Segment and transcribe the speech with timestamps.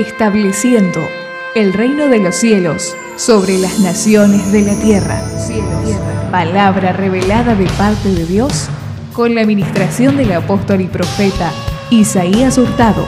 [0.00, 1.00] estableciendo
[1.54, 5.20] el reino de los cielos sobre las naciones de la tierra.
[6.30, 8.68] Palabra revelada de parte de Dios
[9.12, 11.50] con la administración del apóstol y profeta
[11.90, 13.04] Isaías Hurtado.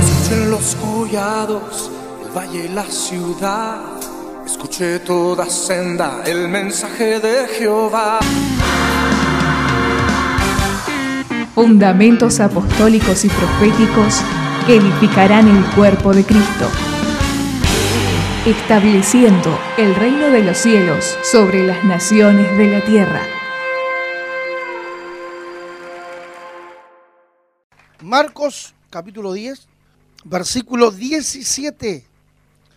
[0.00, 1.90] Escuchen los collados,
[2.24, 3.80] el valle la ciudad.
[4.46, 8.20] Escuché toda senda el mensaje de Jehová.
[11.54, 14.22] Fundamentos apostólicos y proféticos
[14.66, 16.68] que edificarán el cuerpo de Cristo,
[18.46, 23.22] estableciendo el reino de los cielos sobre las naciones de la tierra.
[28.02, 29.68] Marcos capítulo 10,
[30.24, 32.04] versículo 17.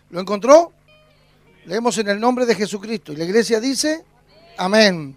[0.09, 0.71] ¿Lo encontró?
[1.65, 3.13] Leemos en el nombre de Jesucristo.
[3.13, 4.03] Y la iglesia dice,
[4.57, 5.15] amén.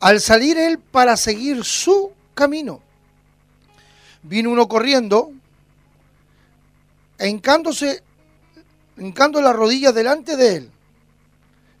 [0.00, 2.80] Al salir él para seguir su camino,
[4.22, 5.32] vino uno corriendo,
[7.20, 8.02] hincándose,
[8.96, 10.70] hincando la rodilla delante de él,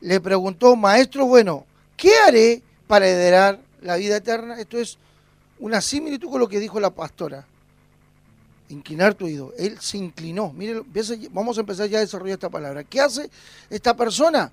[0.00, 4.60] le preguntó, maestro bueno, ¿qué haré para heredar la vida eterna?
[4.60, 4.98] Esto es
[5.58, 7.46] una similitud con lo que dijo la pastora.
[8.68, 9.52] Inclinar tu oído.
[9.58, 10.52] Él se inclinó.
[10.52, 10.82] Mire,
[11.30, 12.84] vamos a empezar ya a desarrollar esta palabra.
[12.84, 13.30] ¿Qué hace
[13.70, 14.50] esta persona?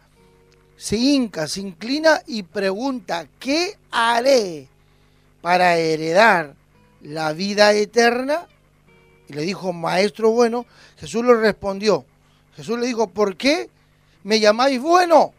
[0.77, 4.67] Se hinca, se inclina y pregunta, ¿qué haré
[5.41, 6.55] para heredar
[7.01, 8.47] la vida eterna?
[9.31, 10.65] Y le dijo, maestro bueno,
[10.97, 12.03] Jesús le respondió.
[12.53, 13.69] Jesús le dijo, ¿por qué
[14.23, 15.33] me llamáis bueno?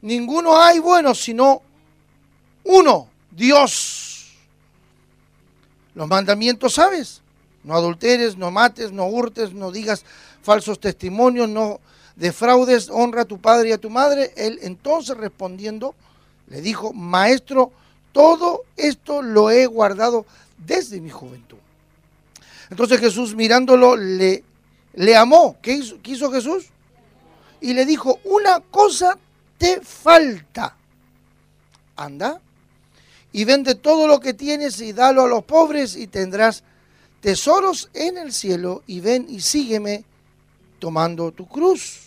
[0.00, 1.60] Ninguno hay bueno sino
[2.62, 4.36] uno, Dios.
[5.96, 7.20] Los mandamientos, ¿sabes?
[7.64, 10.04] No adulteres, no mates, no hurtes, no digas
[10.40, 11.80] falsos testimonios, no
[12.14, 14.32] defraudes, honra a tu padre y a tu madre.
[14.36, 15.96] Él entonces respondiendo
[16.46, 17.72] le dijo, maestro,
[18.12, 20.26] todo esto lo he guardado
[20.58, 21.58] desde mi juventud.
[22.70, 24.44] Entonces Jesús mirándolo le,
[24.94, 25.56] le amó.
[25.60, 26.66] ¿Qué hizo, ¿Qué hizo Jesús?
[27.60, 29.18] Y le dijo, una cosa
[29.58, 30.76] te falta.
[31.96, 32.40] Anda
[33.34, 36.62] y vende todo lo que tienes y dalo a los pobres y tendrás
[37.20, 40.04] tesoros en el cielo y ven y sígueme
[40.78, 42.00] tomando tu cruz.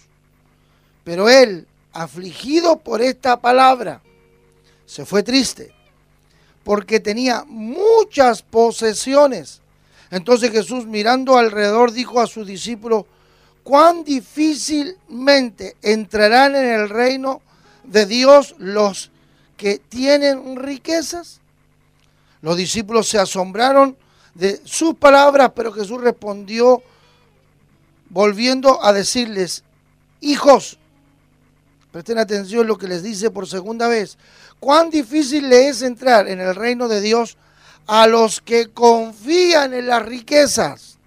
[1.03, 4.01] Pero él, afligido por esta palabra,
[4.85, 5.73] se fue triste
[6.63, 9.61] porque tenía muchas posesiones.
[10.11, 13.05] Entonces Jesús mirando alrededor dijo a sus discípulos,
[13.63, 17.41] cuán difícilmente entrarán en el reino
[17.83, 19.11] de Dios los
[19.57, 21.41] que tienen riquezas.
[22.41, 23.97] Los discípulos se asombraron
[24.35, 26.81] de sus palabras, pero Jesús respondió
[28.09, 29.63] volviendo a decirles,
[30.21, 30.77] hijos,
[31.91, 34.17] presten atención a lo que les dice por segunda vez,
[34.59, 37.37] cuán difícil le es entrar en el reino de Dios
[37.87, 40.97] a los que confían en las riquezas.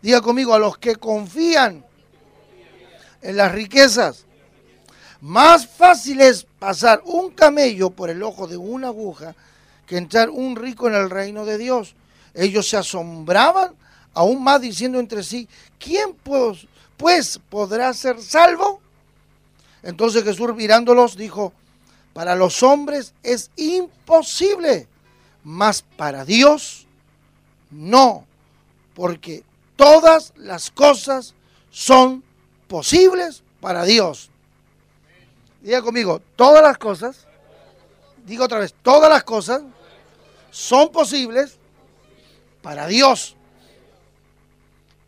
[0.00, 1.84] Diga conmigo, a los que confían
[3.20, 4.24] en las riquezas.
[5.20, 9.34] Más fácil es pasar un camello por el ojo de una aguja
[9.86, 11.94] que entrar un rico en el reino de Dios.
[12.34, 13.74] Ellos se asombraban
[14.14, 16.14] aún más diciendo entre sí, ¿quién
[16.96, 18.80] pues, podrá ser salvo?
[19.82, 21.52] Entonces Jesús mirándolos dijo,
[22.12, 24.88] para los hombres es imposible,
[25.44, 26.86] mas para Dios
[27.70, 28.26] no,
[28.94, 29.44] porque
[29.76, 31.34] todas las cosas
[31.70, 32.24] son
[32.66, 34.30] posibles para Dios.
[35.60, 37.26] Diga conmigo, todas las cosas,
[38.24, 39.62] digo otra vez, todas las cosas
[40.50, 41.58] son posibles
[42.62, 43.36] para Dios.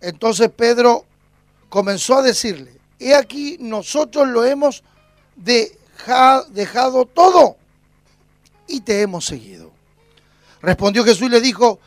[0.00, 1.04] Entonces Pedro
[1.68, 4.82] comenzó a decirle, he aquí nosotros lo hemos
[5.36, 7.56] dejado todo
[8.66, 9.69] y te hemos seguido.
[10.62, 11.78] Respondió Jesús y le dijo,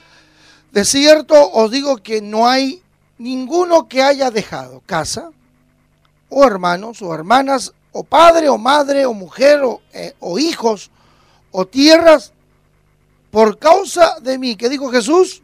[0.72, 2.82] de cierto os digo que no hay
[3.20, 5.30] ninguno que haya dejado casa,
[6.30, 10.90] o hermanos, o hermanas, o padre, o madre, o mujer, o, eh, o hijos,
[11.52, 12.34] o tierras,
[13.30, 14.56] por causa de mí.
[14.56, 15.44] ¿Qué dijo Jesús?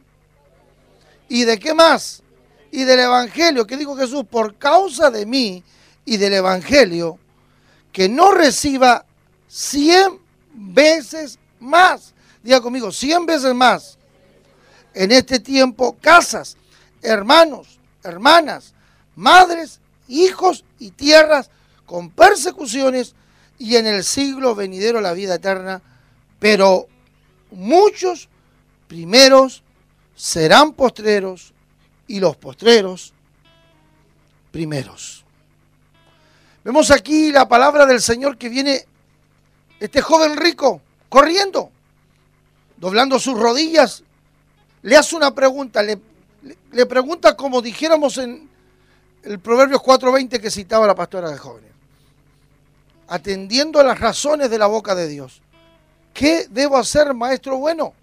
[1.28, 2.24] ¿Y de qué más?
[2.72, 3.68] Y del Evangelio.
[3.68, 4.24] ¿Qué dijo Jesús?
[4.30, 5.64] Por causa de mí
[6.06, 7.20] y del Evangelio,
[7.92, 9.06] que no reciba
[9.48, 10.20] cien
[10.54, 13.98] veces más diga conmigo, cien veces más
[14.94, 16.58] en este tiempo casas,
[17.02, 18.74] hermanos, hermanas,
[19.16, 21.50] madres, hijos y tierras
[21.86, 23.16] con persecuciones
[23.58, 25.82] y en el siglo venidero la vida eterna,
[26.40, 26.88] pero
[27.52, 28.30] muchos
[28.88, 29.64] primeros
[30.16, 31.54] serán postreros
[32.08, 33.14] y los postreros
[34.52, 35.24] primeros.
[36.64, 38.86] Vemos aquí la palabra del Señor que viene
[39.80, 41.72] este joven rico corriendo
[42.80, 44.04] doblando sus rodillas,
[44.82, 48.50] le hace una pregunta, le, pregunta como dijéramos en
[49.24, 51.72] el Proverbios 4.20 que citaba la pastora de jóvenes,
[53.08, 55.42] atendiendo a las razones de la boca de Dios.
[56.14, 57.94] ¿Qué debo hacer, maestro bueno?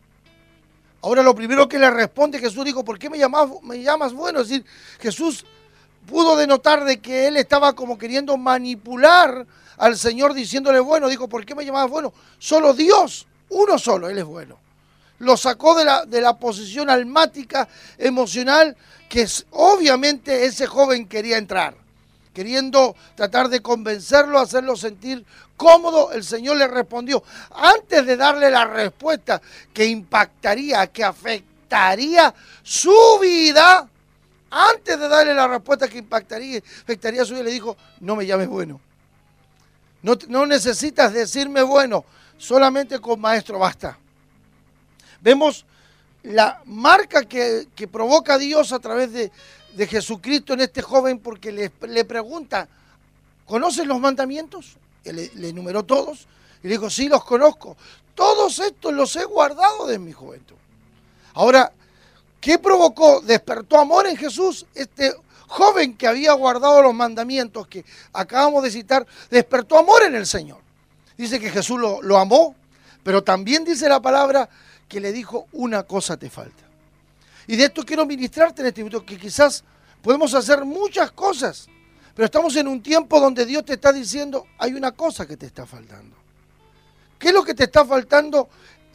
[1.02, 4.40] Ahora lo primero que le responde Jesús dijo, ¿por qué me llamas, me llamas bueno?
[4.40, 4.64] Es decir,
[5.00, 5.44] Jesús
[6.06, 9.46] pudo denotar de que él estaba como queriendo manipular
[9.78, 11.08] al Señor diciéndole bueno.
[11.08, 12.12] Dijo, ¿por qué me llamas bueno?
[12.38, 14.58] Solo Dios, uno solo, Él es bueno.
[15.18, 17.68] Lo sacó de la, de la posición almática,
[17.98, 18.76] emocional,
[19.08, 21.74] que obviamente ese joven quería entrar.
[22.34, 25.24] Queriendo tratar de convencerlo, hacerlo sentir
[25.56, 29.40] cómodo, el Señor le respondió, antes de darle la respuesta
[29.72, 33.88] que impactaría, que afectaría su vida,
[34.50, 38.48] antes de darle la respuesta que impactaría, afectaría su vida, le dijo, no me llames
[38.48, 38.80] bueno.
[40.28, 42.04] No, necesitas decirme bueno,
[42.38, 43.98] solamente con maestro basta.
[45.26, 45.66] Vemos
[46.22, 49.32] la marca que, provoca Dios a través de,
[49.88, 52.68] Jesucristo en este joven porque le, le pregunta,
[53.44, 54.76] ¿conoces los mandamientos?
[55.02, 56.28] le, le enumeró todos
[56.62, 57.76] y le dijo, sí, los conozco.
[58.14, 60.54] Todos estos los he guardado de mi juventud.
[61.34, 61.72] Ahora,
[62.40, 63.20] ¿qué provocó?
[63.20, 64.64] Despertó amor en Jesús.
[64.76, 65.12] Este
[65.48, 70.60] joven que había guardado los mandamientos que acabamos de citar, despertó amor en el Señor.
[71.18, 72.54] Dice que Jesús lo, lo amó,
[73.02, 74.48] pero también dice la palabra
[74.88, 76.64] que le dijo, una cosa te falta.
[77.46, 79.64] Y de esto quiero ministrarte en este minuto, que quizás
[80.02, 81.68] podemos hacer muchas cosas,
[82.14, 85.46] pero estamos en un tiempo donde Dios te está diciendo, hay una cosa que te
[85.46, 86.16] está faltando.
[87.18, 88.48] ¿Qué es lo que te está faltando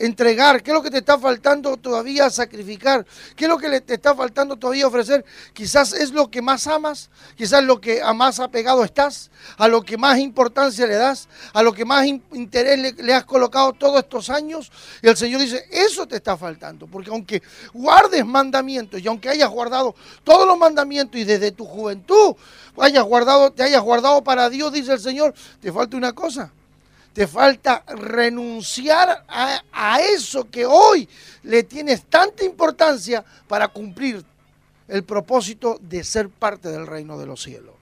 [0.05, 0.63] entregar?
[0.63, 3.05] ¿Qué es lo que te está faltando todavía sacrificar?
[3.35, 5.23] ¿Qué es lo que te está faltando todavía ofrecer?
[5.53, 9.83] Quizás es lo que más amas, quizás lo que a más apegado estás, a lo
[9.83, 14.29] que más importancia le das, a lo que más interés le, has colocado todos estos
[14.29, 14.71] años.
[15.01, 17.41] Y el Señor dice, eso te está faltando, porque aunque
[17.73, 22.35] guardes mandamientos y aunque hayas guardado todos los mandamientos y desde tu juventud
[22.77, 26.51] hayas guardado, te hayas guardado para Dios, dice el Señor, te falta una cosa
[27.13, 31.07] te falta renunciar a, eso que hoy
[31.43, 34.23] le tienes tanta importancia para cumplir
[34.87, 37.75] el propósito de ser parte del reino de los cielos.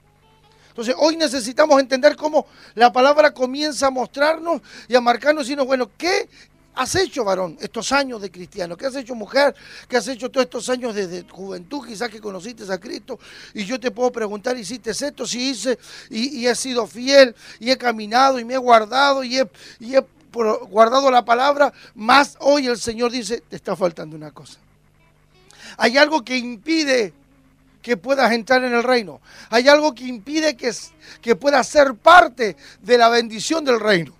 [0.70, 5.90] Entonces hoy necesitamos entender cómo la palabra comienza a mostrarnos y a marcarnos y bueno,
[5.98, 6.30] ¿qué
[6.76, 8.78] has hecho, varón, estos años de cristiano?
[8.78, 9.54] ¿Qué has hecho, mujer?
[9.88, 13.20] ¿Qué has hecho todos estos años desde juventud, quizás que conociste a Cristo?
[13.54, 15.26] Y yo te puedo preguntar, ¿hiciste esto?
[15.26, 15.78] Si hice
[16.10, 21.26] y, he sido fiel y he caminado y me he guardado y he, guardado la
[21.26, 24.60] palabra, más hoy el Señor dice, te está faltando una cosa.
[25.78, 27.14] Hay algo que impide
[27.82, 29.22] que puedas entrar en el reino.
[29.50, 30.72] Hay algo que impide que,
[31.22, 34.19] que puedas ser parte de la bendición del reino.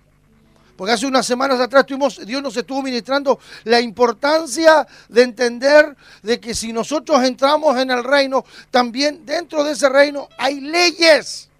[0.80, 1.84] Porque hace unas semanas atrás
[2.24, 8.02] Dios nos estuvo ministrando la importancia de entender de que si nosotros entramos en el
[8.02, 11.50] reino, también dentro de ese reino hay leyes.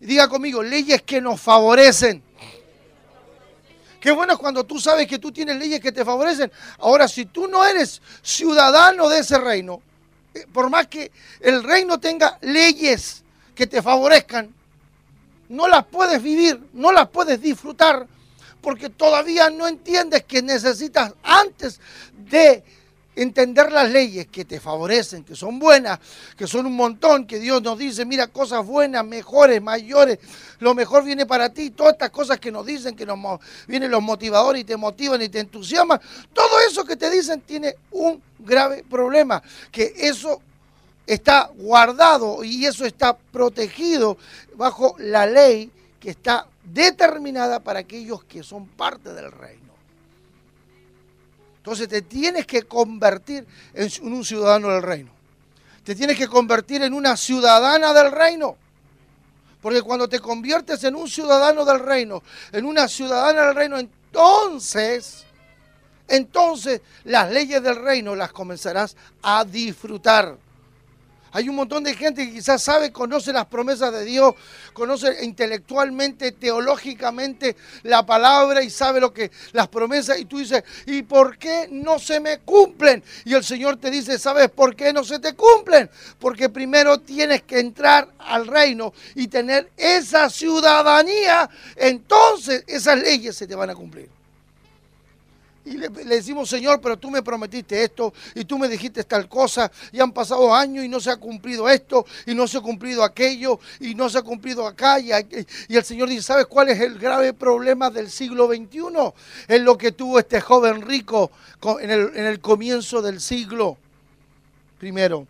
[0.00, 2.22] diga conmigo, leyes que nos favorecen.
[4.00, 6.50] Qué bueno es cuando tú sabes que tú tienes leyes que te favorecen.
[6.78, 9.82] Ahora, si tú no eres ciudadano de ese reino,
[10.32, 13.22] eh, por más que el reino tenga leyes
[13.54, 14.48] que te favorezcan,
[15.50, 18.06] no las puedes vivir, no las puedes disfrutar
[18.60, 21.80] porque todavía no entiendes que necesitas antes
[22.30, 22.62] de
[23.16, 25.98] entender las leyes que te favorecen, que son buenas,
[26.36, 30.18] que son un montón, que Dios nos dice, mira, cosas buenas, mejores, mayores,
[30.60, 33.18] lo mejor viene para ti, todas estas cosas que nos dicen, que nos
[33.66, 36.00] vienen los motivadores y te motivan y te entusiasman,
[36.32, 40.40] todo eso que te dicen tiene un grave problema, que eso
[41.06, 44.16] está guardado y eso está protegido
[44.54, 45.70] bajo la ley
[46.00, 49.70] que está determinada para aquellos que son parte del reino.
[51.58, 55.10] Entonces te tienes que convertir en un ciudadano del reino.
[55.84, 58.56] Te tienes que convertir en una ciudadana del reino.
[59.60, 65.26] Porque cuando te conviertes en un ciudadano del reino, en una ciudadana del reino, entonces,
[66.08, 70.36] entonces las leyes del reino las comenzarás a disfrutar.
[71.32, 74.34] Hay un montón de gente que quizás sabe, conoce las promesas de Dios,
[74.72, 81.02] conoce intelectualmente, teológicamente la palabra y sabe lo que las promesas y tú dices, ¿y
[81.02, 83.02] por qué no se me cumplen?
[83.24, 85.88] Y el Señor te dice, ¿sabes por qué no se te cumplen?
[86.18, 93.46] Porque primero tienes que entrar al reino y tener esa ciudadanía, entonces esas leyes se
[93.46, 94.19] te van a cumplir.
[95.70, 99.70] Y le, decimos, Señor, pero tú me prometiste esto y tú me dijiste tal cosa
[99.92, 103.04] y han pasado años y no se ha cumplido esto y no se ha cumplido
[103.04, 104.98] aquello y no se ha cumplido acá.
[104.98, 108.80] Y, el Señor dice, ¿sabes cuál es el grave problema del siglo XXI?
[109.46, 111.30] Es lo que tuvo este joven rico
[111.80, 113.78] en el, en el comienzo del siglo.
[114.80, 115.24] Primero,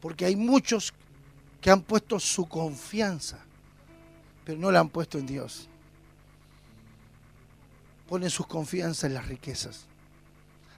[0.00, 0.94] porque hay muchos
[1.60, 3.38] que han puesto su confianza,
[4.46, 5.68] pero no la han puesto en Dios.
[8.08, 9.86] Ponen sus confianza en las riquezas.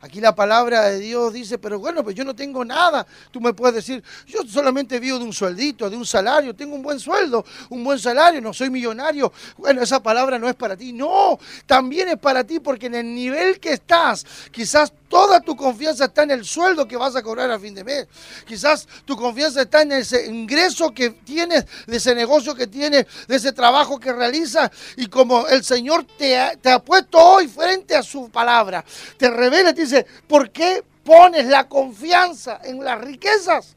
[0.02, 3.06] Aquí la palabra de Dios dice, pero bueno, pues yo no tengo nada.
[3.30, 6.83] Tú me puedes decir, yo solamente vivo de un sueldito, de un salario, tengo un
[6.83, 9.33] buen sueldo, un buen salario, no soy millonario.
[9.56, 10.92] Bueno, esa palabra no es para ti.
[10.92, 16.05] No, también es para ti porque en el nivel que estás, quizás toda tu confianza
[16.07, 18.07] está en el sueldo que vas a cobrar a fin de mes.
[18.47, 23.37] Quizás tu confianza está en ese ingreso que tienes, de ese negocio que tienes, de
[23.37, 24.71] ese trabajo que realizas.
[24.97, 26.53] Y como el Señor te ha,
[26.85, 28.85] puesto hoy frente a su palabra,
[29.17, 33.77] te revela, te dice, ¿por qué pones la confianza en las riquezas?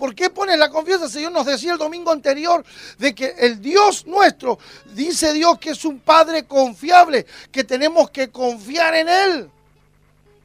[0.00, 1.04] ¿Por qué pones la confianza?
[1.04, 2.64] El Señor nos decía el domingo anterior
[2.96, 4.58] de que el Dios nuestro,
[4.94, 9.50] dice Dios que es un Padre confiable, que tenemos que confiar en Él.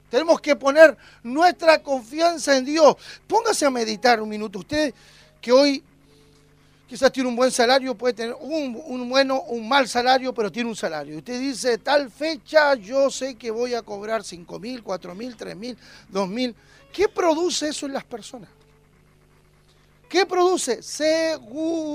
[0.09, 2.97] Tenemos que poner nuestra confianza en Dios.
[3.25, 4.59] Póngase a meditar un minuto.
[4.59, 4.93] Usted
[5.39, 5.81] que hoy
[6.85, 10.69] quizás tiene un buen salario, puede tener un, un bueno, un mal salario, pero tiene
[10.69, 11.19] un salario.
[11.19, 15.55] Usted dice, tal fecha yo sé que voy a cobrar 5 mil, 4 mil, 3
[15.55, 15.77] mil,
[16.09, 16.53] 2 mil.
[16.91, 18.49] ¿Qué produce eso en las personas?
[20.09, 20.81] ¿Qué produce?
[20.81, 21.85] Seguridad.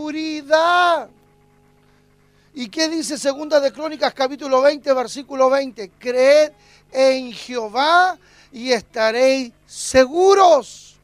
[2.52, 5.90] ¿Y qué dice Segunda de Crónicas capítulo 20, versículo 20?
[5.98, 6.50] Creed
[6.90, 8.18] en Jehová
[8.50, 10.96] y estaréis seguros.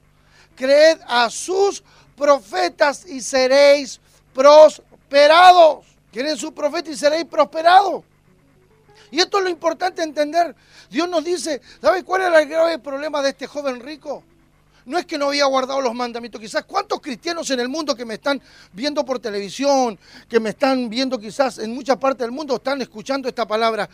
[0.57, 1.85] Creed a sus
[2.17, 4.01] profetas y seréis
[4.35, 5.87] prosperados.
[6.11, 8.03] Quieren sus profetas y seréis prosperados.
[9.11, 10.57] Y esto es lo importante entender.
[10.91, 14.25] Dios nos dice, ¿sabe cuál es el grave problema de este joven rico?
[14.87, 16.40] No es que no había guardado los mandamientos.
[16.40, 18.40] Quizás cuántos cristianos en el mundo que me están
[18.73, 23.28] viendo por televisión, que me están viendo quizás en muchas partes del mundo, están escuchando
[23.28, 23.88] esta palabra,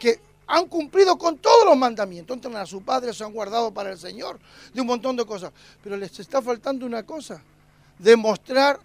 [0.00, 2.34] que han cumplido con todos los mandamientos.
[2.34, 4.38] Entran a su padre, se han guardado para el Señor,
[4.72, 5.52] de un montón de cosas.
[5.82, 7.42] Pero les está faltando una cosa,
[7.98, 8.80] demostrar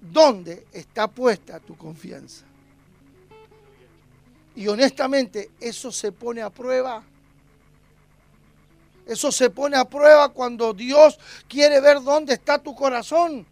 [0.00, 2.44] dónde está puesta tu confianza.
[4.56, 7.04] Y honestamente, eso se pone a prueba.
[9.06, 13.46] Eso se pone a prueba cuando Dios quiere ver dónde está tu corazón.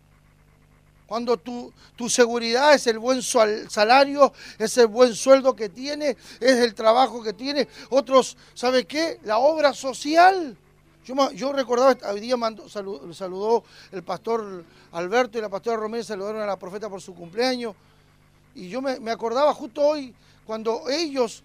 [1.07, 6.59] Cuando tu, tu, seguridad es el buen salario, es el buen sueldo que tiene, es
[6.59, 7.67] el trabajo que tiene.
[7.89, 9.19] Otros, ¿sabe qué?
[9.25, 10.55] La obra social.
[11.07, 16.43] Yo, yo recordaba, hoy día mandó, saludó, el pastor Alberto y la pastora Romero saludaron
[16.43, 17.75] a la profeta por su cumpleaños.
[18.55, 20.15] Y yo me, me acordaba justo hoy
[20.45, 21.43] cuando ellos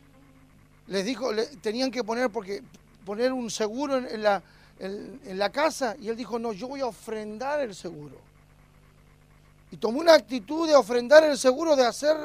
[0.88, 1.30] les dijo,
[1.62, 2.62] tenían que poner, porque
[3.06, 4.42] poner un seguro en, la,
[4.80, 8.18] en, la casa y él dijo, no, yo voy a ofrendar el seguro.
[9.72, 12.16] Y tomó una actitud de ofrendar el seguro, de hacer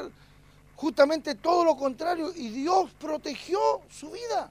[0.75, 3.59] justamente todo lo contrario y Dios protegió
[3.89, 4.49] su vida.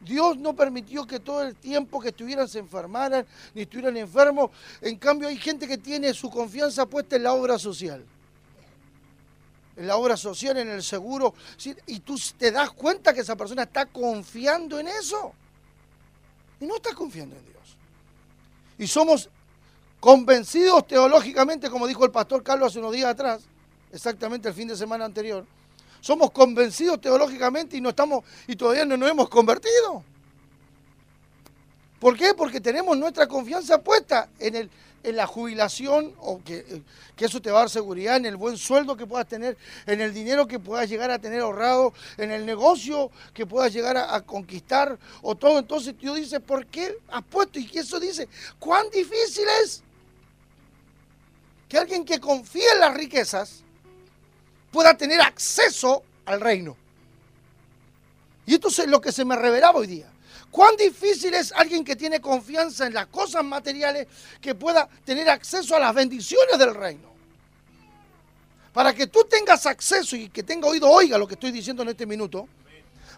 [0.00, 4.50] Dios no permitió que todo el tiempo que estuvieran se enfermaran ni estuvieran enfermos.
[4.80, 8.04] En cambio hay gente que tiene su confianza puesta en la obra social
[9.76, 11.34] en la obra social, en el seguro,
[11.86, 15.32] y tú te das cuenta que esa persona está confiando en eso.
[16.60, 17.76] Y no está confiando en Dios.
[18.78, 19.28] Y somos
[20.00, 23.42] convencidos teológicamente, como dijo el pastor Carlos hace unos días atrás,
[23.92, 25.46] exactamente el fin de semana anterior,
[26.00, 30.04] somos convencidos teológicamente y no estamos y todavía no nos hemos convertido.
[32.02, 32.34] ¿Por qué?
[32.34, 34.70] Porque tenemos nuestra confianza puesta en el
[35.04, 36.82] en la jubilación, o que,
[37.16, 39.56] que, eso te va a dar seguridad, en el buen sueldo que puedas tener,
[39.86, 43.96] en el dinero que puedas llegar a tener ahorrado, en el negocio que puedas llegar
[43.96, 45.58] a, conquistar, o todo.
[45.58, 47.58] Entonces Dios dice, ¿por qué has puesto?
[47.58, 48.28] Y eso dice,
[48.60, 49.82] ¿cuán difícil es
[51.68, 53.62] que alguien que confía en las riquezas
[54.70, 56.76] pueda tener acceso al reino?
[58.46, 60.11] Y esto es lo que se me revelaba hoy día.
[60.52, 64.06] ¿Cuán difícil es alguien que tiene confianza en las cosas materiales
[64.38, 67.10] que pueda tener acceso a las bendiciones del reino?
[68.74, 71.88] Para que tú tengas acceso y que tenga oído, oiga lo que estoy diciendo en
[71.88, 72.46] este minuto,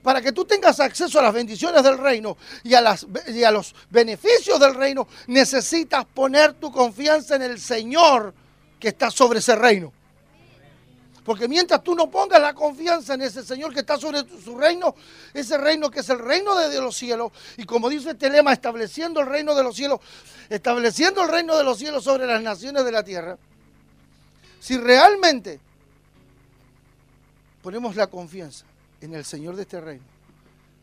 [0.00, 3.50] para que tú tengas acceso a las bendiciones del reino y a, las, y a
[3.50, 8.32] los beneficios del reino, necesitas poner tu confianza en el Señor
[8.78, 9.92] que está sobre ese reino.
[11.24, 14.94] Porque mientras tú no pongas la confianza en ese Señor que está sobre su reino,
[15.32, 19.20] ese reino que es el reino de los cielos, y como dice este lema, estableciendo
[19.20, 20.00] el reino de los cielos,
[20.50, 23.38] estableciendo el reino de los cielos sobre las naciones de la tierra,
[24.60, 25.60] si realmente
[27.62, 28.66] ponemos la confianza
[29.00, 30.04] en el Señor de este reino,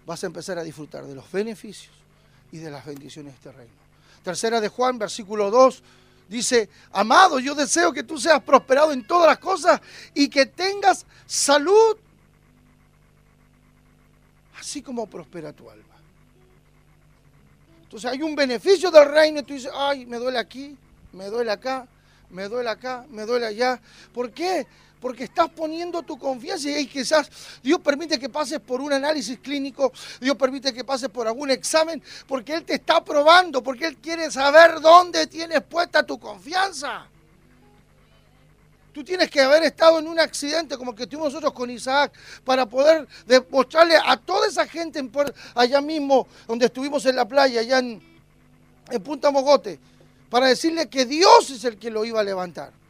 [0.08, 1.94] vas a empezar a disfrutar de los beneficios
[2.52, 3.74] y de las bendiciones de este reino.
[4.24, 5.84] Tercera de Juan, versículo 2,
[6.32, 9.82] dice, amado, yo deseo que tú seas prosperado en todas las cosas
[10.14, 11.98] y que tengas salud,
[14.58, 15.84] así como prospera tu alma.
[17.84, 20.78] Entonces hay un beneficio del reino y tú dices, ay, me duele aquí,
[21.12, 21.86] me duele acá,
[22.30, 23.82] me duele acá, me duele allá.
[24.14, 24.66] ¿Por qué?
[25.02, 27.30] Porque estás poniendo tu confianza y quizás
[27.64, 29.92] Dios permite que pases por un análisis clínico,
[30.22, 34.30] Dios permite que pases por algún examen, porque Él te está probando, porque Él quiere
[34.30, 37.08] saber dónde tienes puesta tu confianza.
[38.94, 42.14] Tú tienes que haber estado en un accidente como el que tuvimos nosotros con Isaac
[42.44, 45.12] para poder demostrarle a toda esa gente en,
[45.56, 48.02] allá mismo donde estuvimos en la playa, allá en,
[48.90, 49.80] en Punta Mogote,
[50.30, 52.81] para decirle que Dios es el que lo iba a levantar.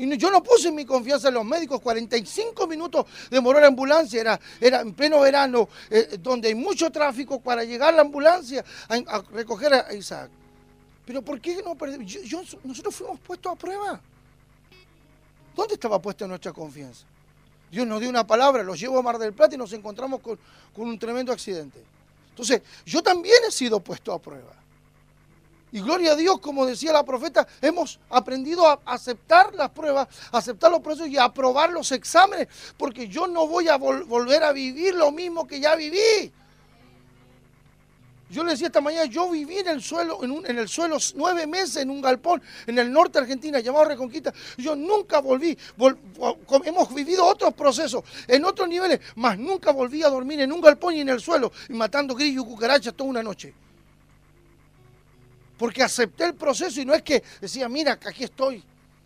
[0.00, 1.78] Y yo no puse mi confianza en los médicos.
[1.80, 4.18] 45 minutos demoró la ambulancia.
[4.18, 9.22] Era, era en pleno verano, eh, donde hay mucho tráfico para llegar la ambulancia a,
[9.32, 10.30] recoger a Isaac.
[11.04, 12.16] Pero ¿por qué no perdimos?
[12.64, 14.00] nosotros fuimos puestos a prueba.
[15.54, 17.04] ¿Dónde estaba puesta nuestra confianza?
[17.70, 20.38] Dios nos dio una palabra, los llevo a Mar del Plata y nos encontramos con,
[20.76, 21.78] un tremendo accidente.
[22.30, 24.54] Entonces, yo también he sido puesto a prueba.
[25.72, 30.70] Y gloria a Dios, como decía la profeta, hemos aprendido a aceptar las pruebas, aceptar
[30.70, 34.94] los procesos y a aprobar los exámenes, porque yo no voy a volver a vivir
[34.94, 36.32] lo mismo que ya viví.
[38.30, 41.78] Yo le decía esta mañana, yo viví en el suelo, en, el suelo nueve meses
[41.78, 44.32] en un galpón en el norte de Argentina llamado Reconquista.
[44.56, 45.58] Yo nunca volví,
[46.64, 50.94] hemos vivido otros procesos en otros niveles, mas nunca volví a dormir en un galpón
[50.94, 53.52] y en el suelo y matando grillos y cucarachas toda una noche.
[55.60, 58.64] Porque acepté el proceso y no es que decía, mira, aquí estoy,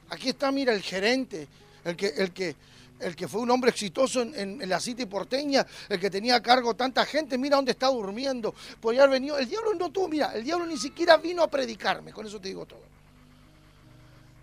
[0.08, 1.48] aquí está, mira, el gerente,
[1.84, 2.54] el que, el que,
[3.00, 6.74] el que fue un hombre exitoso en, la City porteña, el que tenía a cargo
[6.74, 9.36] tanta gente, mira dónde está durmiendo, podría haber venido.
[9.36, 12.46] El diablo no tuvo, mira, el diablo ni siquiera vino a predicarme, con eso te
[12.46, 12.82] digo todo.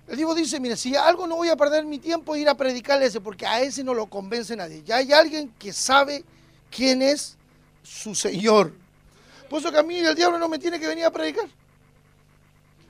[0.10, 3.06] El diablo dice, mira, si algo no voy a perder mi tiempo ir a predicarle
[3.06, 4.84] a ese, porque a ese no lo convence nadie.
[4.84, 6.26] Ya hay alguien que sabe
[6.70, 7.38] quién es
[7.84, 8.74] su Señor.
[9.50, 11.48] Por eso que a mí el diablo no me tiene que venir a predicar.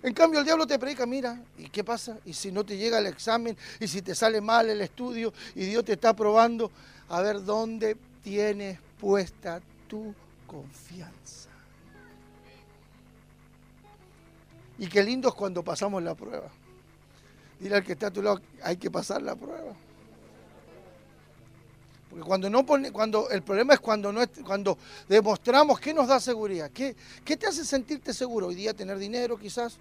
[0.04, 2.18] En cambio, el diablo te predica, mira, ¿y qué pasa?
[2.26, 5.66] Y si no te llega el examen, y si te sale mal el estudio, y
[5.66, 6.72] Dios te está probando,
[7.10, 10.14] a ver dónde tienes puesta tu
[10.48, 11.50] confianza.
[14.80, 16.50] Y qué lindo es cuando pasamos la prueba.
[17.60, 19.76] Dile al que está a tu lado, hay que pasar la prueba.
[22.12, 26.20] Porque cuando no pone, cuando el problema es cuando no cuando demostramos qué nos da
[26.20, 26.94] seguridad, qué,
[27.24, 28.48] qué te hace sentirte seguro.
[28.48, 29.78] Hoy día tener dinero quizás,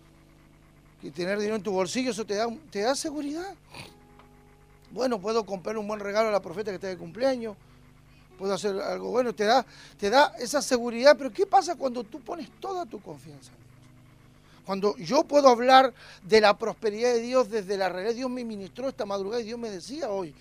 [1.03, 3.53] y tener dinero en tu bolsillo, eso te da, te da seguridad.
[4.93, 7.57] Bueno, puedo comprar un buen regalo a la profeta que está de cumpleaños,
[8.39, 9.67] puedo hacer algo bueno, te da,
[9.99, 14.65] te da esa seguridad, pero ¿qué pasa cuando tú pones toda tu confianza en Dios?
[14.65, 18.89] Cuando yo puedo hablar de la prosperidad de Dios desde la realidad, Dios me ministró
[18.89, 20.33] esta madrugada y Dios me decía hoy,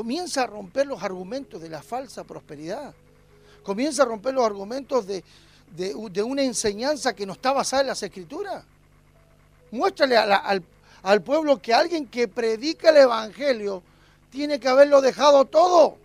[0.00, 2.94] comienza a romper los argumentos de la falsa prosperidad,
[3.62, 5.22] comienza a romper los argumentos de,
[5.76, 8.64] de una enseñanza que no está basada en las escrituras.
[9.70, 10.64] Muéstrale al,
[11.02, 13.82] al pueblo que alguien que predica el Evangelio
[14.30, 15.98] tiene que haberlo dejado todo.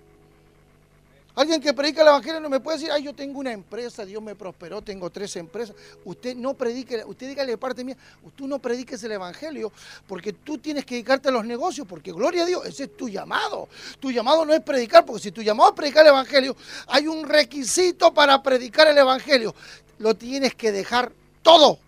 [1.35, 4.23] Alguien que predica el Evangelio no me puede decir, ay, yo tengo una empresa, Dios
[4.23, 5.75] me prosperó, tengo tres empresas.
[6.05, 7.97] Usted no predique, usted dígale de parte mía,
[8.37, 9.71] tú no prediques el Evangelio
[10.07, 13.09] porque tú tienes que dedicarte a los negocios, porque gloria a Dios, ese es tu
[13.09, 13.67] llamado.
[13.99, 16.55] Tu llamado no es predicar, porque si tu llamado es predicar el Evangelio,
[16.87, 19.53] hay un requisito para predicar el Evangelio.
[19.99, 21.79] Lo tienes que dejar todo.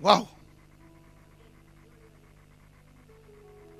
[0.00, 0.37] Wow.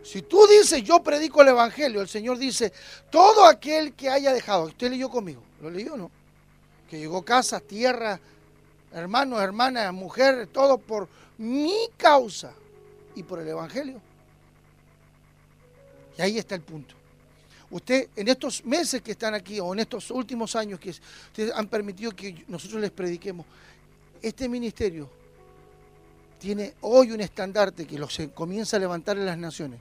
[0.08, 2.72] Si tú dices, yo predico el Evangelio, el Señor dice,
[3.10, 6.10] todo aquel que haya dejado, usted leyó conmigo, ¿lo leyó no?
[6.88, 8.18] Que llegó casa, tierra,
[8.94, 12.54] hermanos, hermanas, mujer, todo por mi causa
[13.14, 14.00] y por el Evangelio.
[16.16, 16.94] Y ahí está el punto.
[17.70, 21.68] Usted, en estos meses que están aquí, o en estos últimos años que ustedes han
[21.68, 23.44] permitido que nosotros les prediquemos,
[24.22, 25.10] este ministerio
[26.38, 29.80] tiene hoy un estandarte que lo se comienza a levantar en las naciones.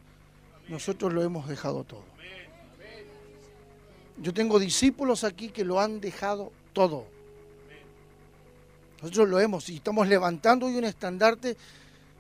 [0.70, 2.04] Nosotros lo hemos dejado todo.
[4.20, 7.06] Yo tengo discípulos aquí que lo han dejado todo.
[9.02, 11.56] Nosotros lo hemos y estamos levantando hoy un estandarte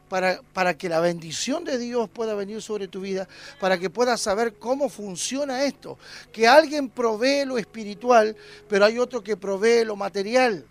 [0.07, 3.27] para, para, que la bendición de Dios pueda venir sobre tu vida,
[3.60, 5.97] para que puedas saber cómo funciona esto.
[6.31, 8.36] Que alguien provee lo espiritual,
[8.69, 10.65] pero hay otro que provee lo material.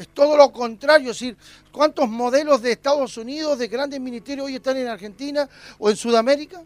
[0.00, 1.36] Es todo lo contrario, es decir,
[1.70, 5.46] ¿cuántos modelos de Estados Unidos, de grandes ministerios hoy están en Argentina
[5.78, 6.62] o en Sudamérica?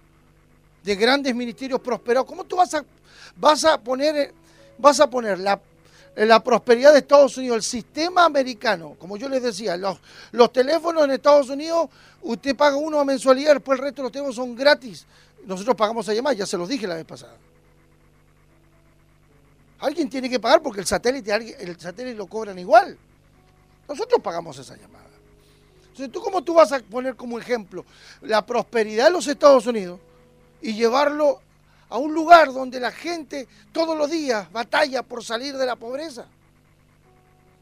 [0.84, 2.28] De grandes ministerios prosperados.
[2.28, 2.84] ¿Cómo tú vas a,
[3.34, 4.32] vas a poner,
[4.78, 5.60] vas a poner la,
[6.14, 9.98] la prosperidad de Estados Unidos, el sistema americano, como yo les decía, los,
[10.30, 11.90] los teléfonos en Estados Unidos,
[12.22, 15.06] usted paga uno a mensualidad, después el resto de los teléfonos son gratis.
[15.44, 17.34] Nosotros pagamos a llamar, ya se los dije la vez pasada.
[19.80, 22.96] Alguien tiene que pagar porque el satélite, el satélite lo cobran igual.
[23.88, 25.04] Nosotros pagamos esa llamada.
[25.94, 27.84] Entonces, ¿tú cómo tú vas a poner como ejemplo
[28.20, 30.00] la prosperidad de los Estados Unidos
[30.60, 31.40] y llevarlo
[31.88, 36.26] a un lugar donde la gente todos los días batalla por salir de la pobreza?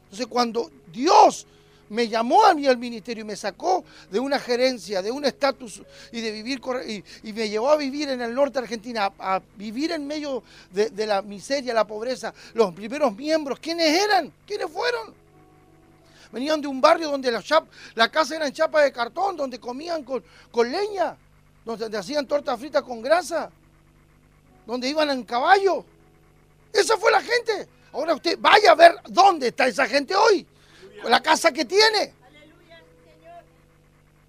[0.05, 1.45] Entonces, cuando Dios
[1.89, 5.83] me llamó a mí al ministerio y me sacó de una gerencia, de un estatus
[6.11, 6.59] y de vivir
[7.23, 10.89] y, me llevó a vivir en el norte de Argentina, a, vivir en medio de,
[10.89, 12.33] de, la miseria, la pobreza.
[12.55, 14.33] Los primeros miembros, ¿quiénes eran?
[14.47, 15.22] ¿Quiénes fueron?
[16.33, 20.23] Venían de un barrio donde la, casa era en chapa de cartón, donde comían con,
[20.51, 21.15] con leña,
[21.63, 23.51] donde hacían torta frita con grasa,
[24.65, 25.85] donde iban en caballo.
[26.73, 27.69] Esa fue la gente.
[27.91, 30.47] Ahora usted vaya a ver dónde está esa gente hoy.
[31.03, 32.15] La casa que tiene.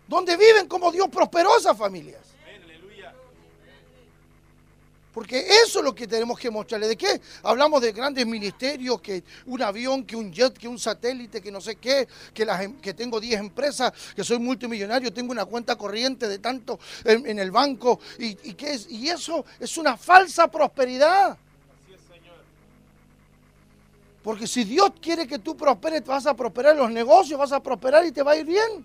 [0.07, 0.69] ¿Dónde viven?
[0.69, 2.21] Como Dios prosperó esas familias.
[5.14, 6.88] Porque eso es lo que tenemos que mostrarle.
[6.88, 7.20] ¿De qué?
[7.44, 11.61] Hablamos de grandes ministerios, que un avión, que un jet, que un satélite, que no
[11.61, 16.27] sé qué, que, em, que tengo 10 empresas, que soy multimillonario, tengo una cuenta corriente
[16.27, 18.00] de tanto en, el banco.
[18.18, 18.90] Y, qué es?
[18.90, 21.38] y eso es una falsa prosperidad.
[24.24, 27.62] Porque si Dios quiere que tú prosperes, vas a prosperar en los negocios, vas a
[27.62, 28.85] prosperar y te va a ir bien.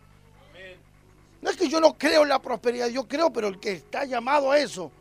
[1.41, 4.05] No es que yo no creo en la prosperidad, yo creo, pero el que está
[4.05, 4.91] llamado a eso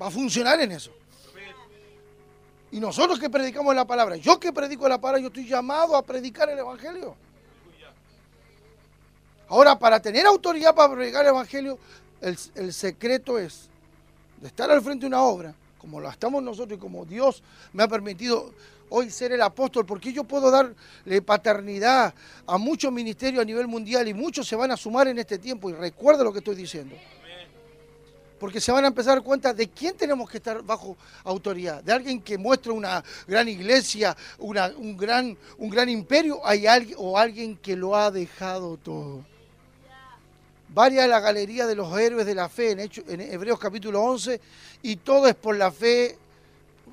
[0.00, 0.92] va a funcionar en eso.
[2.70, 6.02] Y nosotros que predicamos la palabra, yo que predico la palabra, yo estoy llamado a
[6.02, 7.16] predicar el Evangelio.
[9.48, 11.78] Ahora, para tener autoridad para predicar el Evangelio,
[12.20, 13.70] el, secreto es
[14.40, 17.82] de estar al frente de una obra, como lo estamos nosotros y como Dios me
[17.82, 18.52] ha permitido
[18.90, 22.12] hoy ser el apóstol, porque yo puedo darle paternidad
[22.46, 25.70] a muchos ministerios a nivel mundial y muchos se van a sumar en este tiempo.
[25.70, 26.94] Y recuerda lo que estoy diciendo
[28.38, 31.82] porque se van a empezar a dar cuenta de quién tenemos que estar bajo autoridad,
[31.82, 37.18] de alguien que muestra una gran iglesia, un, gran, un gran imperio, hay alguien, o
[37.18, 39.24] alguien que lo ha dejado todo.
[40.70, 44.40] Vaya a la galería de los héroes de la fe en, Hebreos capítulo 11
[44.82, 46.18] y todo es por la fe.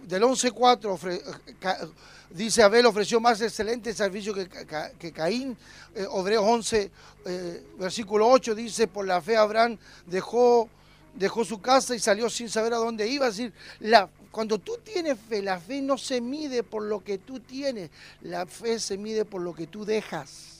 [0.07, 1.91] Del 11.4
[2.29, 5.57] dice Abel ofreció más excelente servicio que, Caín.
[5.93, 6.91] Eh, Hebreos 11,
[7.25, 10.69] eh, versículo 8 dice, por la fe Abraham dejó
[11.15, 13.27] dejó su casa y salió sin saber a dónde iba.
[13.27, 17.17] Es decir, la, cuando tú tienes fe, la fe no se mide por lo que
[17.17, 17.89] tú tienes,
[18.21, 20.51] la fe se mide por lo que tú dejas.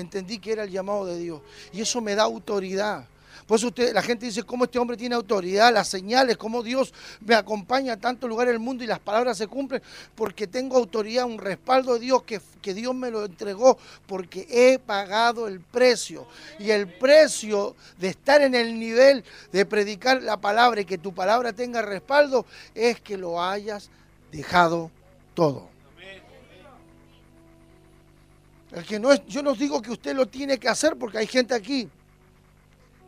[0.00, 1.40] entendí que era el llamado de Dios.
[1.72, 3.06] Y eso me da autoridad.
[3.48, 5.72] Pues usted, la gente dice, ¿cómo este hombre tiene autoridad?
[5.72, 9.46] Las señales, cómo Dios me acompaña a tantos lugares del mundo y las palabras se
[9.46, 9.80] cumplen,
[10.14, 14.78] porque tengo autoridad, un respaldo de Dios que, que Dios me lo entregó, porque he
[14.78, 16.26] pagado el precio.
[16.58, 21.14] Y el precio de estar en el nivel de predicar la palabra y que tu
[21.14, 23.88] palabra tenga respaldo es que lo hayas
[24.30, 24.90] dejado
[25.32, 25.77] todo.
[28.72, 31.26] El que no es, yo no digo que usted lo tiene que hacer porque hay
[31.26, 31.88] gente aquí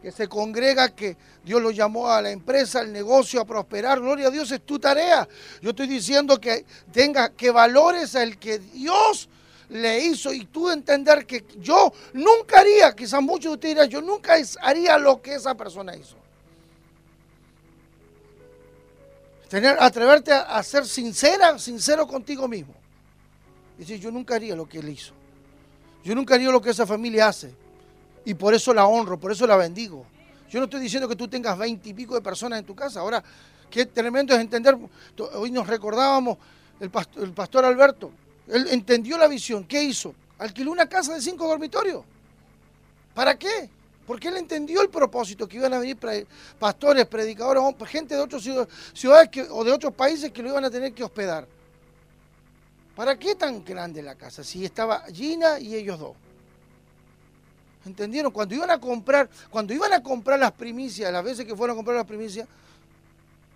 [0.00, 4.00] que se congrega, que Dios lo llamó a la empresa, al negocio, a prosperar.
[4.00, 5.28] Gloria a Dios, es tu tarea.
[5.60, 9.28] Yo estoy diciendo que tenga, que valores al que Dios
[9.68, 14.00] le hizo y tú entender que yo nunca haría, quizás muchos de ustedes dirán, yo
[14.00, 16.16] nunca haría lo que esa persona hizo.
[19.48, 22.74] Tener, atreverte a, ser sincera, sincero contigo mismo.
[23.76, 25.19] Y decir, yo nunca haría lo que él hizo.
[26.02, 27.54] Yo nunca haría lo que esa familia hace.
[28.24, 30.04] Y por eso la honro, por eso la bendigo.
[30.48, 33.00] Yo no estoy diciendo que tú tengas veinte y pico de personas en tu casa.
[33.00, 33.22] Ahora,
[33.70, 34.76] qué tremendo es entender.
[35.34, 36.38] Hoy nos recordábamos
[36.80, 38.10] el pastor, el pastor Alberto.
[38.48, 39.64] Él entendió la visión.
[39.64, 40.14] ¿Qué hizo?
[40.38, 42.02] Alquiló una casa de cinco dormitorios.
[43.14, 43.68] ¿Para qué?
[44.06, 45.96] Porque él entendió el propósito que iban a venir
[46.58, 50.92] pastores, predicadores, gente de otras ciudades o de otros países que lo iban a tener
[50.92, 51.46] que hospedar.
[52.96, 54.44] ¿Para qué tan grande la casa?
[54.44, 56.16] Si estaba Gina y ellos dos.
[57.86, 58.30] ¿Entendieron?
[58.30, 61.78] Cuando iban a comprar, cuando iban a comprar las primicias, las veces que fueron a
[61.78, 62.46] comprar las primicias,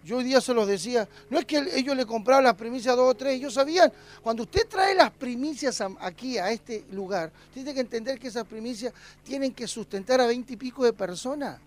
[0.04, 3.10] yo hoy día se los decía, no es que ellos le compraban las primicias dos
[3.10, 3.90] o tres, ellos sabían,
[4.22, 8.92] cuando usted trae las primicias aquí, a este lugar, tiene que entender que esas primicias
[9.24, 11.58] tienen que sustentar a veinte y pico de personas.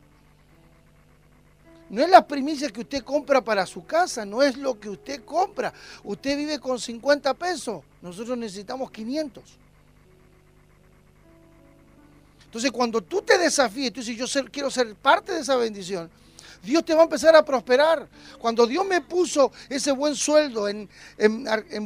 [1.89, 5.23] No es las primicias que usted compra para su casa, no es lo que usted
[5.23, 5.73] compra.
[6.03, 9.43] Usted vive con 50 pesos, nosotros necesitamos 500.
[12.45, 16.09] Entonces, cuando tú te desafíes, tú dices, yo quiero ser parte de esa bendición,
[16.63, 18.07] Dios te va a empezar a prosperar.
[18.39, 20.89] Cuando Dios me puso ese buen sueldo en,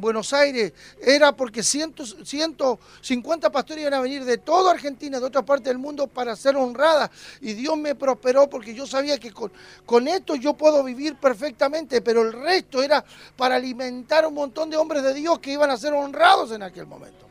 [0.01, 5.69] Buenos Aires, era porque 150 pastores iban a venir de toda Argentina, de otra parte
[5.69, 7.09] del mundo, para ser honradas.
[7.41, 9.51] Y Dios me prosperó porque yo sabía que con,
[9.85, 13.03] con esto yo puedo vivir perfectamente, pero el resto era
[13.35, 16.63] para alimentar a un montón de hombres de Dios que iban a ser honrados en
[16.63, 17.27] aquel momento.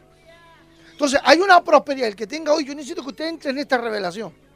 [1.00, 2.08] Entonces, hay una prosperidad.
[2.08, 4.49] El que tenga hoy, yo necesito que usted entre en esta revelación.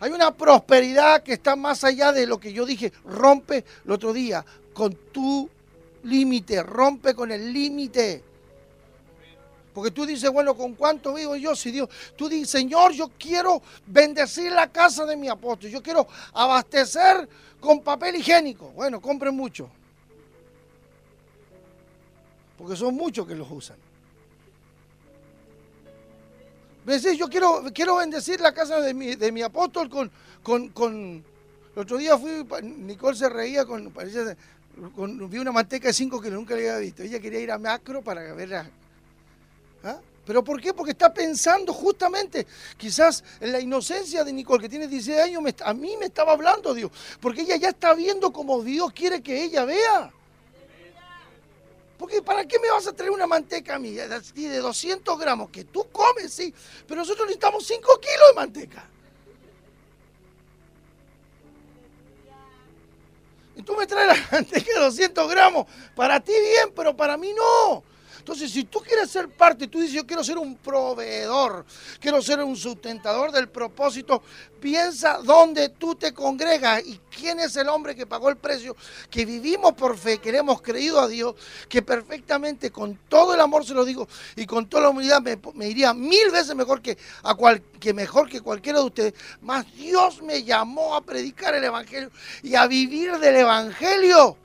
[0.00, 2.92] Hay una prosperidad que está más allá de lo que yo dije.
[3.04, 5.48] Rompe el otro día con tu
[6.02, 8.22] límite, rompe con el límite.
[9.72, 11.54] Porque tú dices, bueno, ¿con cuánto vivo yo?
[11.54, 16.06] Si Dios, tú dices, Señor, yo quiero bendecir la casa de mi apóstol, yo quiero
[16.32, 17.28] abastecer
[17.60, 18.70] con papel higiénico.
[18.70, 19.68] Bueno, compren mucho.
[22.56, 23.85] Porque son muchos que los usan
[27.16, 30.10] yo quiero, quiero bendecir la casa de mi, de mi apóstol con,
[30.42, 31.24] con, con,
[31.74, 33.92] El otro día fui, Nicole se reía con,
[34.94, 37.02] con vi una manteca de 5 que nunca le había visto.
[37.02, 38.70] Ella quería ir a macro para verla.
[39.82, 39.98] ¿Ah?
[40.24, 40.74] ¿Pero por qué?
[40.74, 42.46] Porque está pensando justamente,
[42.76, 46.74] quizás en la inocencia de Nicole, que tiene 16 años, a mí me estaba hablando
[46.74, 46.90] Dios.
[47.20, 50.12] Porque ella ya está viendo como Dios quiere que ella vea.
[51.98, 55.64] Porque ¿para qué me vas a traer una manteca a mí de 200 gramos que
[55.64, 56.52] tú comes, sí?
[56.86, 58.88] Pero nosotros necesitamos 5 kilos de manteca.
[63.56, 65.66] Y tú me traes la manteca de 200 gramos.
[65.94, 67.82] Para ti bien, pero para mí no.
[68.26, 71.64] Entonces, si tú quieres ser parte, tú dices, yo quiero ser un proveedor,
[72.00, 74.20] quiero ser un sustentador del propósito,
[74.60, 78.74] piensa dónde tú te congregas y quién es el hombre que pagó el precio,
[79.10, 81.36] que vivimos por fe, que le hemos creído a Dios,
[81.68, 85.22] que perfectamente, con todo el amor se lo digo, y con toda la humildad
[85.54, 89.72] me, iría mil veces mejor que, a cual, que mejor que cualquiera de ustedes, más
[89.72, 92.10] Dios me llamó a predicar el Evangelio
[92.42, 94.36] y a vivir del Evangelio.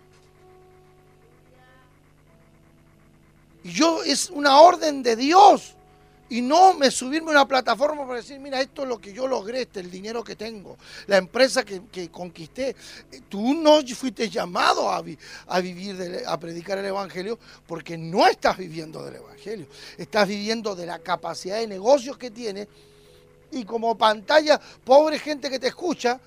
[3.63, 5.75] Y yo es una orden de Dios.
[6.31, 9.27] Y no me subirme a una plataforma para decir, mira, esto es lo que yo
[9.27, 12.73] logré, este el dinero que tengo, la empresa que, conquisté.
[13.27, 15.03] Tú no fuiste llamado a,
[15.47, 19.67] a vivir, a predicar el Evangelio, porque no estás viviendo del Evangelio.
[19.97, 22.69] Estás viviendo de la capacidad de negocios que tienes.
[23.51, 26.17] Y como pantalla, pobre gente que te escucha,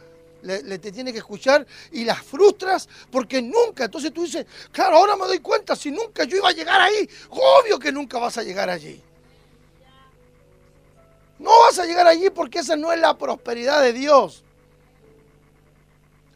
[0.44, 3.86] le, te tiene que escuchar y las frustras porque nunca.
[3.86, 7.08] Entonces tú dices, claro, ahora me doy cuenta, si nunca yo iba a llegar ahí,
[7.30, 9.00] obvio que nunca vas a llegar allí.
[11.38, 14.44] No vas a llegar allí porque esa no es la prosperidad de Dios.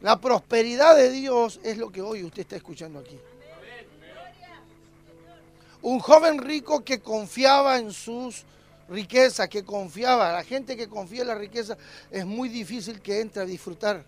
[0.01, 3.17] La prosperidad de Dios es lo que hoy usted está escuchando aquí.
[5.81, 8.43] Un joven rico que confiaba en sus
[8.89, 11.77] riqueza, que confiaba, la gente que confía en la riqueza,
[12.11, 14.03] es muy difícil que entre a disfrutar.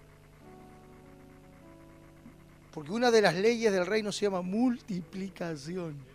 [2.73, 6.11] Porque una de las leyes del reino se llama multiplicación.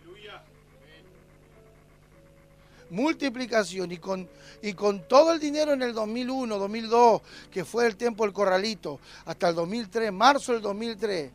[2.89, 4.29] Multiplicación y con,
[4.61, 8.99] y con todo el dinero en el 2001, 2002, que fue el tiempo del corralito,
[9.25, 11.31] hasta el 2003, marzo del 2003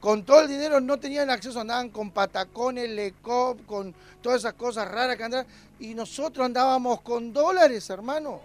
[0.00, 4.88] con todo el dinero no tenían acceso, andaban con patacones, lecop, con todas esas cosas
[4.88, 5.46] raras que andaban.
[5.80, 8.40] Y nosotros andábamos con dólares, hermano.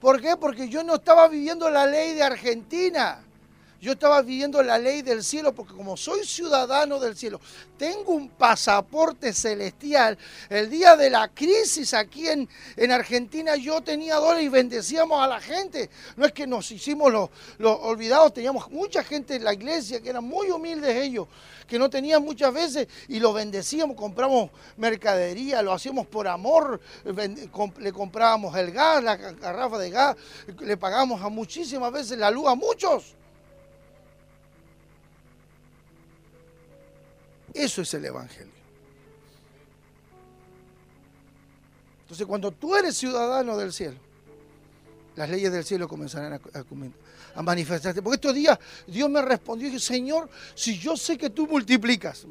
[0.00, 0.36] ¿Por qué?
[0.36, 3.20] Porque yo no estaba viviendo la ley de Argentina.
[3.80, 7.40] Yo estaba viviendo la ley del cielo porque como soy ciudadano del cielo,
[7.78, 10.18] tengo un pasaporte celestial.
[10.48, 15.26] El día de la crisis aquí en, en Argentina yo tenía dólares y bendecíamos a
[15.26, 15.90] la gente.
[16.16, 20.24] No es que nos hicimos los, olvidados, teníamos mucha gente en la iglesia que eran
[20.24, 21.28] muy humildes ellos,
[21.66, 27.92] que no tenían muchas veces y los bendecíamos, compramos mercadería, lo hacíamos por amor, le
[27.92, 30.16] comprábamos el gas, la garrafa de gas,
[30.60, 33.16] le pagamos a muchísimas veces la luz a muchos.
[37.56, 38.52] Eso es el Evangelio.
[42.02, 43.96] Entonces, cuando tú eres ciudadano del cielo,
[45.16, 46.34] las leyes del cielo comenzarán
[47.34, 48.02] a, manifestarse.
[48.02, 52.26] Porque estos días Dios me respondió y Señor, si yo sé que tú multiplicas,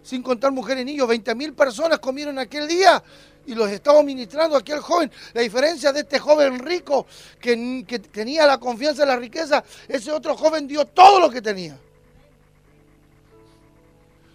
[0.01, 1.07] sin contar mujeres y niños.
[1.07, 3.03] Veinte mil personas comieron aquel día
[3.45, 5.11] y los estaba ministrando aquel joven.
[5.33, 7.05] La diferencia de este joven rico
[7.39, 11.41] que, que tenía la confianza en la riqueza, ese otro joven dio todo lo que
[11.41, 11.77] tenía.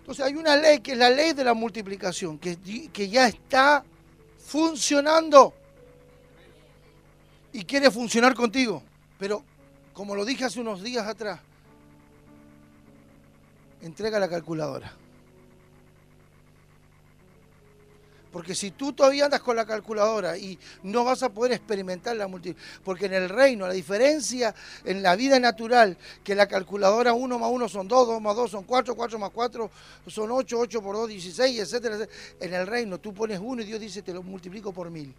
[0.02, 2.58] Entonces hay una ley que es la ley de la multiplicación, que,
[2.92, 3.84] que ya está
[4.44, 5.54] funcionando
[7.52, 8.82] y quiere funcionar contigo.
[9.16, 9.44] Pero
[9.92, 11.38] como lo dije hace unos días atrás,
[13.80, 14.92] entrega la calculadora.
[18.32, 22.26] Porque si tú todavía andas con la calculadora y no vas a poder experimentar la
[22.26, 24.54] multiplicación, porque en el reino la diferencia
[24.86, 28.50] en la vida natural, que la calculadora 1 más 1 son 2, 2 más 2
[28.50, 29.70] son 4, 4 más 4
[30.06, 32.18] son 8, 8 por 2, 16, etcétera, etcétera.
[32.40, 35.14] En el reino tú pones 1 y Dios dice te lo multiplico por mil.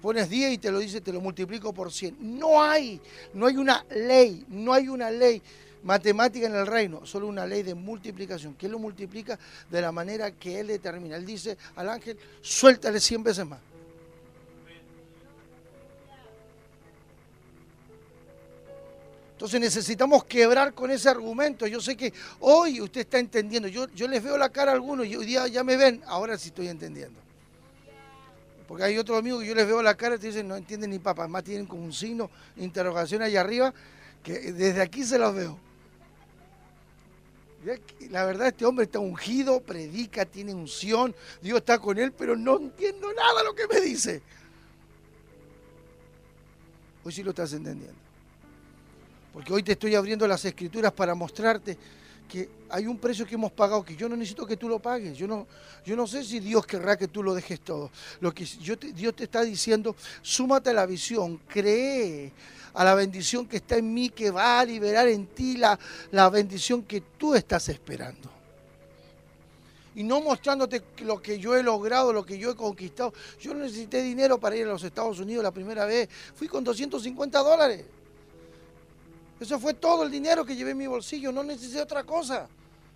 [0.00, 2.38] Pones 10 y te lo dice te lo multiplico por 100.
[2.38, 3.00] No hay,
[3.34, 5.42] no hay una ley, no hay una ley
[5.82, 9.38] matemática en el reino, solo una ley de multiplicación, que Él lo multiplica
[9.70, 11.16] de la manera que Él determina.
[11.16, 13.60] Él dice al ángel, suéltale 100 veces más.
[19.40, 21.66] Entonces necesitamos quebrar con ese argumento.
[21.66, 23.68] Yo sé que hoy usted está entendiendo.
[23.68, 26.02] Yo, yo les veo la cara a algunos y hoy día ya me ven.
[26.06, 27.18] Ahora sí estoy entendiendo.
[28.68, 30.90] Porque hay otros amigos que yo les veo la cara y te dicen no entienden
[30.90, 31.26] ni papá.
[31.26, 33.72] Más tienen como un signo interrogación allá arriba
[34.22, 35.69] que desde aquí se los veo.
[38.10, 42.58] La verdad, este hombre está ungido, predica, tiene unción, Dios está con él, pero no
[42.58, 44.22] entiendo nada lo que me dice.
[47.04, 47.98] Hoy sí lo estás entendiendo.
[49.32, 51.76] Porque hoy te estoy abriendo las escrituras para mostrarte
[52.30, 55.18] que hay un precio que hemos pagado que yo no necesito que tú lo pagues.
[55.18, 55.46] Yo no,
[55.84, 57.90] yo no sé si Dios querrá que tú lo dejes todo.
[58.20, 62.32] Lo que yo Dios te está diciendo, súmate a la visión, cree
[62.72, 65.78] a la bendición que está en mí, que va a liberar en ti la,
[66.12, 68.30] la bendición que tú estás esperando.
[69.96, 73.12] Y no mostrándote lo que yo he logrado, lo que yo he conquistado.
[73.40, 76.08] Yo no necesité dinero para ir a los Estados Unidos la primera vez.
[76.36, 77.84] Fui con 250 dólares.
[79.40, 81.32] Eso fue todo el dinero que llevé en mi bolsillo.
[81.32, 82.46] No necesité otra cosa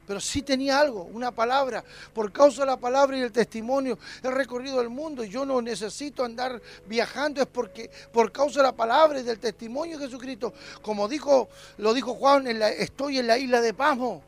[0.07, 1.85] pero sí tenía algo, una palabra.
[2.13, 6.25] Por causa de la palabra y el testimonio he recorrido el mundo yo no necesito
[6.25, 10.53] andar viajando, es porque por causa de la palabra y del testimonio de Jesucristo,
[10.83, 14.23] como dijo, lo dijo Juan, estoy en la isla de Pasmo.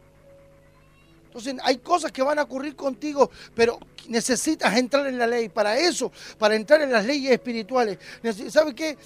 [1.36, 5.50] Entonces hay cosas que van a ocurrir contigo, pero necesitas entrar en la ley.
[5.50, 7.98] Para eso, para entrar en las leyes espirituales.
[8.48, 8.96] ¿Sabe qué?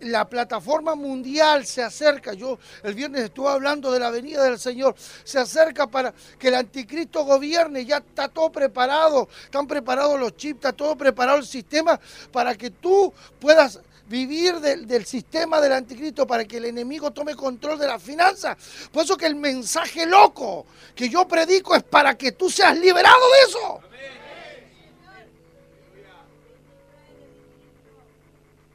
[0.00, 2.32] la plataforma mundial se acerca.
[2.32, 4.96] Yo el viernes estuve hablando de la venida del Señor.
[5.22, 7.84] Se acerca para que el anticristo gobierne.
[7.84, 9.28] Ya está todo preparado.
[9.44, 12.00] Están preparados los chips, está todo preparado el sistema
[12.32, 13.78] para que tú puedas
[14.08, 18.56] vivir del, sistema del anticristo para que el enemigo tome control de las finanzas.
[18.92, 23.20] Por eso que el mensaje loco que yo predico es para que tú seas liberado
[23.20, 23.80] de eso.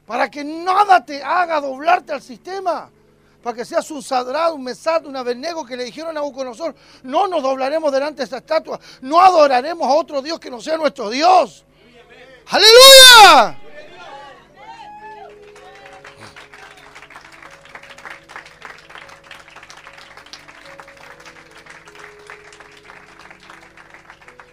[0.05, 2.89] Para que nada te haga doblarte al sistema.
[3.41, 7.27] para que seas un sadrado, un mesad, un abenego que le dijeron a Nabucodonosor, no
[7.27, 11.09] nos doblaremos delante de esta estatua, no adoraremos a otro Dios que no sea nuestro
[11.09, 11.65] Dios.
[12.45, 13.70] Aleluya.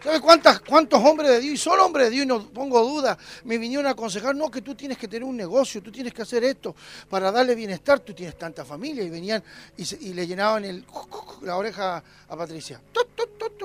[0.03, 3.19] ¿Sabe cuántas, cuántos hombres de Dios, y son hombres de Dios, y no pongo duda,
[3.45, 6.23] me vinieron a aconsejar, no, que tú tienes que tener un negocio, tú tienes que
[6.23, 6.75] hacer esto
[7.09, 9.43] para darle bienestar, tú tienes tanta familia, y venían
[9.77, 10.85] y, le llenaban el,
[11.43, 12.81] la oreja a Patricia,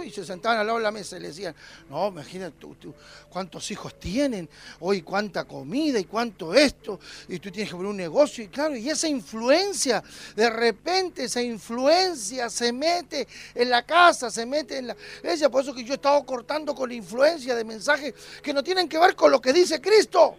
[0.02, 1.54] y se sentaban al lado de la mesa y le decían,
[1.90, 2.94] no, imagínate tú,
[3.30, 7.98] cuántos hijos tienen, hoy cuánta comida y cuánto esto, y tú tienes que poner un
[7.98, 10.04] negocio, y claro, y esa influencia,
[10.36, 15.62] de repente esa influencia se mete en la casa, se mete en la iglesia, por
[15.62, 19.16] eso que yo he estado cortando con influencia de mensajes que no tienen que ver
[19.16, 20.38] con lo que dice Cristo.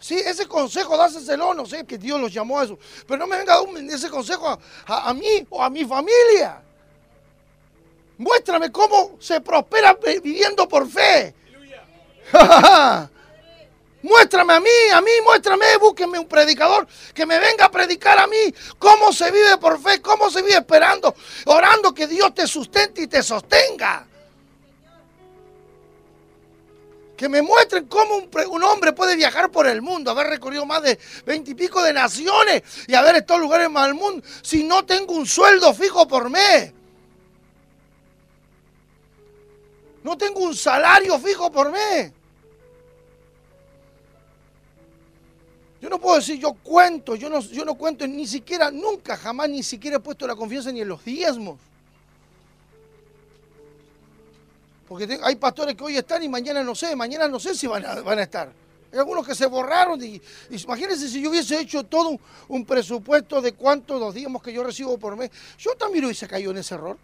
[0.00, 3.36] Sí, ese consejo dáselo, no sé que Dios los llamó a eso, pero no me
[3.36, 6.62] venga a dar ese consejo a, mí o a mi familia.
[8.18, 11.34] Muéstrame cómo se prospera viviendo por fe.
[14.02, 18.26] Muéstrame a mí, a mí, muéstrame, búsquenme un predicador que me venga a predicar a
[18.28, 21.14] mí cómo se vive por fe, cómo se vive esperando,
[21.46, 24.06] orando que Dios te sustente y te sostenga.
[27.16, 28.18] Que me muestren cómo
[28.50, 30.96] un, hombre puede viajar por el mundo, haber recorrido más de
[31.26, 35.26] veintipico de naciones y haber estado en lugares más del mundo si no tengo un
[35.26, 36.72] sueldo fijo por mes.
[40.08, 42.10] No tengo un salario fijo por mes.
[45.82, 49.50] Yo no puedo decir yo cuento, yo no, yo no cuento ni siquiera, nunca, jamás,
[49.50, 51.60] ni siquiera he puesto la confianza ni en los diezmos.
[54.88, 57.84] Porque hay pastores que hoy están y mañana no sé, mañana no sé si van
[57.84, 58.50] a, estar.
[58.90, 63.42] Hay algunos que se borraron y, imagínense si yo hubiese hecho todo un, un presupuesto
[63.42, 65.30] de cuántos los diezmos que yo recibo por mes.
[65.58, 66.96] Yo también hubiese caído en ese error.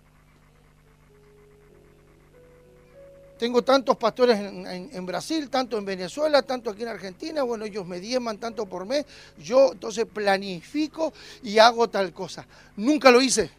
[3.38, 7.42] Tengo tantos pastores en, Brasil, tanto en Venezuela, tanto aquí en Argentina.
[7.42, 9.04] Bueno, ellos me dieman tanto por mes.
[9.38, 11.12] Yo entonces planifico
[11.42, 12.46] y hago tal cosa.
[12.76, 13.50] Nunca lo hice.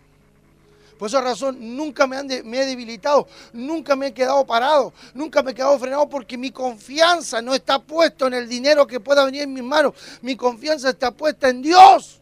[0.97, 5.51] Por esa razón nunca me, me he debilitado, nunca me he quedado parado, nunca me
[5.51, 9.41] he quedado frenado porque mi confianza no está puesta en el dinero que pueda venir
[9.41, 9.93] en mis manos.
[10.21, 12.21] Mi confianza está puesta en Dios.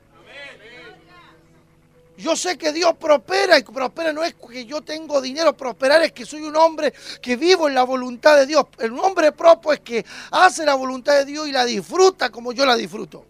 [2.17, 6.11] Yo sé que Dios prospera y prospera no es que yo tengo dinero, prosperar es
[6.11, 8.65] que soy un hombre que vivo en la voluntad de Dios.
[8.77, 12.65] El hombre propio es que hace la voluntad de Dios y la disfruta como yo
[12.65, 13.25] la disfruto.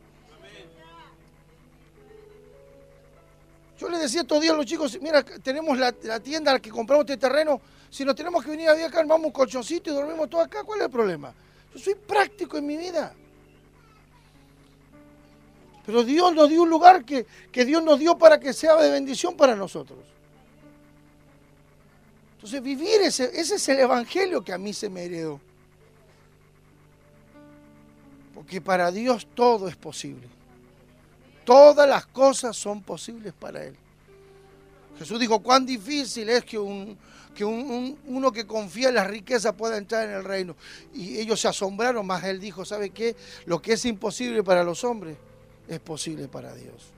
[3.80, 6.70] Yo le decía estos días a los chicos, mira, tenemos la, tienda a la que
[6.70, 7.60] compramos este terreno,
[7.90, 10.64] si nos tenemos que venir a vivir acá, armamos un colchoncito y dormimos todos acá,
[10.64, 11.34] ¿cuál es el problema?
[11.74, 13.14] Yo soy práctico en mi vida.
[15.86, 19.36] Pero Dios nos dio un lugar que, Dios nos dio para que sea de bendición
[19.36, 20.00] para nosotros.
[22.36, 25.40] Entonces vivir ese, ese es el evangelio que a mí se me heredó.
[28.34, 30.28] Porque para Dios todo es posible.
[31.46, 33.76] Todas las cosas son posibles para Él.
[34.98, 36.98] Jesús dijo, cuán difícil es que, un,
[37.36, 40.56] que uno que confía en las riquezas pueda entrar en el reino.
[40.94, 43.18] Y ellos se asombraron, más Él dijo, ¿sabe qué?
[43.46, 45.18] Lo que es imposible para los hombres
[45.68, 46.92] es posible para Dios.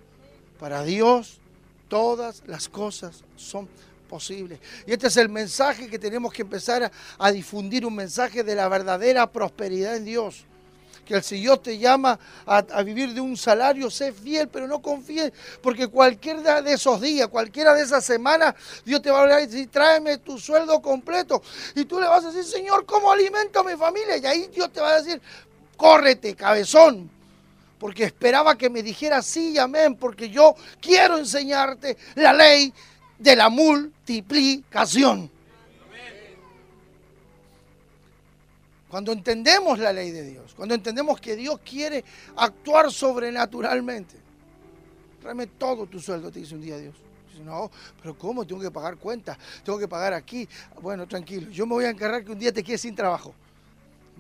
[0.60, 1.40] Para Dios
[1.88, 3.68] todas las cosas son
[4.06, 4.60] posibles.
[4.86, 8.68] Y este es el mensaje que tenemos que empezar a, difundir, un mensaje de la
[8.68, 10.46] verdadera prosperidad en Dios.
[11.06, 15.32] Que el Señor te llama a, vivir de un salario, sé fiel, pero no confíes,
[15.62, 19.46] porque cualquiera de esos días, cualquiera de esas semanas, Dios te va a hablar y
[19.46, 21.44] decir, tráeme tu sueldo completo.
[21.76, 24.18] Y tú le vas a decir, Señor, ¿cómo alimento a mi familia?
[24.18, 25.22] Y ahí Dios te va a decir,
[25.78, 27.12] córrete, cabezón,
[27.86, 32.74] porque esperaba que me dijera sí y amén, porque yo quiero enseñarte la ley
[33.20, 35.30] de la multiplicación.
[38.90, 42.04] Cuando entendemos la ley de Dios, cuando entendemos que Dios quiere
[42.38, 44.16] actuar sobrenaturalmente,
[45.22, 46.96] tráeme todo tu sueldo, te dice un día Dios.
[47.30, 47.70] Dice, no,
[48.02, 48.48] pero ¿cómo?
[48.48, 50.50] Tengo que pagar cuentas, tengo que pagar aquí.
[50.82, 53.36] Bueno, tranquilo, yo me voy a encargar que un día te quedes sin trabajo.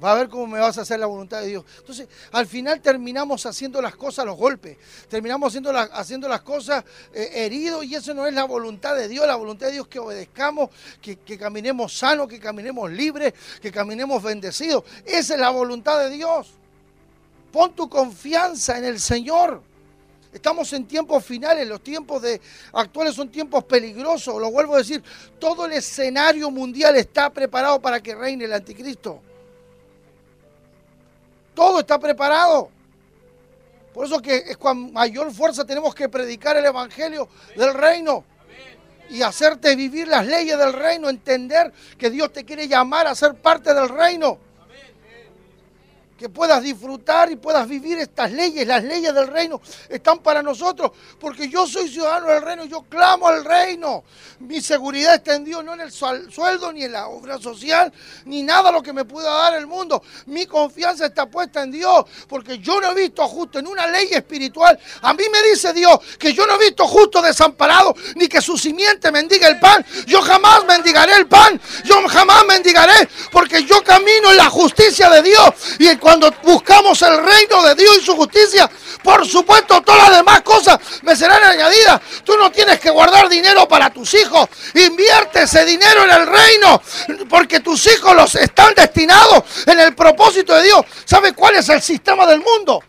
[0.04, 1.66] Va a ver cómo me vas a hacer la voluntad de Dios.
[1.80, 4.78] Entonces, al final terminamos haciendo las cosas a los golpes.
[5.08, 6.84] Terminamos haciendo, haciendo las cosas
[7.14, 9.26] eh, heridos y eso no es la voluntad de Dios.
[9.26, 10.70] La voluntad de Dios es que obedezcamos,
[11.02, 14.84] que, caminemos sanos, que caminemos libres, que caminemos bendecidos.
[15.06, 16.52] Esa es la voluntad de Dios.
[17.54, 19.62] Pon tu confianza en el Señor.
[20.34, 22.41] Estamos en tiempos finales, los tiempos de,
[22.74, 25.02] actuales son tiempos peligrosos, lo vuelvo a decir,
[25.39, 29.22] todo el escenario mundial está preparado para que reine el anticristo.
[31.56, 32.70] Todo está preparado.
[33.93, 38.26] Por eso que es con mayor fuerza tenemos que predicar el Evangelio del reino
[39.10, 43.36] y hacerte vivir las leyes del reino, entender que Dios te quiere llamar a ser
[43.36, 44.38] parte del reino
[46.18, 48.66] que puedas disfrutar y puedas vivir estas leyes.
[48.66, 53.28] Las leyes del reino están para nosotros, porque yo soy ciudadano del reino, yo clamo
[53.28, 54.03] al reino.
[54.39, 57.91] Mi seguridad está en Dios, no en el sueldo, ni en la obra social,
[58.26, 60.01] ni nada lo que me pueda dar el mundo.
[60.28, 64.07] Mi confianza está puesta en Dios, porque yo no he visto justo en una ley
[64.11, 64.80] espiritual.
[65.01, 68.57] A mí me dice Dios que yo no he visto justo desamparado, ni que su
[68.57, 69.86] simiente mendiga el pan.
[70.07, 75.22] Yo jamás mendigaré el pan, yo jamás mendigaré, porque yo camino en la justicia de
[75.22, 75.49] Dios.
[75.80, 78.70] Y el cuando buscamos el reino de Dios y su justicia,
[79.01, 81.99] por supuesto todas las demás cosas me serán añadidas.
[82.24, 84.47] Tú no tienes que guardar dinero para tus hijos.
[84.76, 86.80] Invierte ese dinero en el reino,
[87.28, 90.86] porque tus hijos los están destinados en el propósito de Dios.
[91.06, 92.84] ¿Sabe cuál es el sistema del mundo?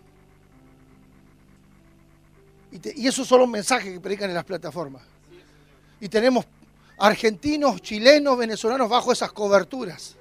[2.71, 5.01] Y, esos son los mensajes que predican en las plataformas.
[6.01, 6.45] Y tenemos
[6.99, 10.17] argentinos, chilenos, venezolanos bajo esas coberturas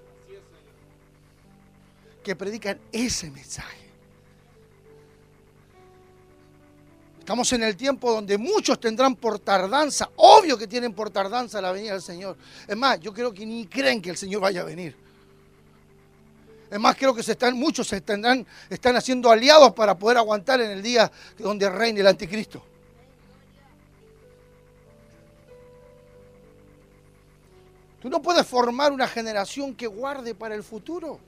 [2.24, 3.89] que predican ese mensaje.
[7.19, 11.74] Estamos en el tiempo donde muchos tendrán por tardanza, obvio que tienen por tardanza la
[11.74, 12.38] venida del Señor.
[12.65, 15.11] Es más, yo creo que ni creen que el Señor vaya a venir.
[16.72, 20.72] Es más, creo que se están, muchos se están haciendo aliados para poder aguantar en
[20.72, 22.63] el día donde reine el anticristo.
[28.01, 31.19] Tú no puedes formar una generación que guarde para el futuro.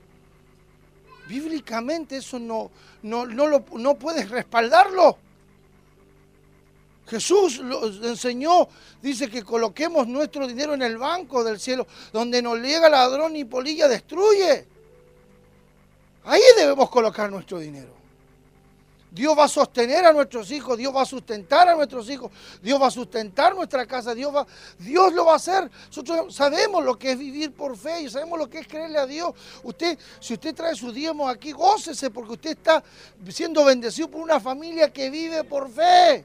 [1.28, 2.70] Bíblicamente eso no,
[3.02, 5.18] no, no puedes respaldarlo.
[7.06, 8.66] Jesús nos enseñó,
[9.02, 13.44] dice que coloquemos nuestro dinero en el banco del cielo, donde no llega ladrón ni
[13.44, 14.72] polilla destruye.
[16.24, 18.04] Ahí debemos colocar nuestro dinero.
[19.14, 22.82] Dios va a sostener a nuestros hijos, Dios va a sustentar a nuestros hijos, Dios
[22.82, 24.44] va a sustentar nuestra casa, Dios, va,
[24.76, 25.70] Dios lo va a hacer.
[25.86, 29.06] Nosotros sabemos lo que es vivir por fe y sabemos lo que es creerle a
[29.06, 29.32] Dios.
[29.62, 32.82] Usted, si usted trae sus diezmos aquí, gócese porque usted está
[33.28, 36.24] siendo bendecido por una familia que vive por fe.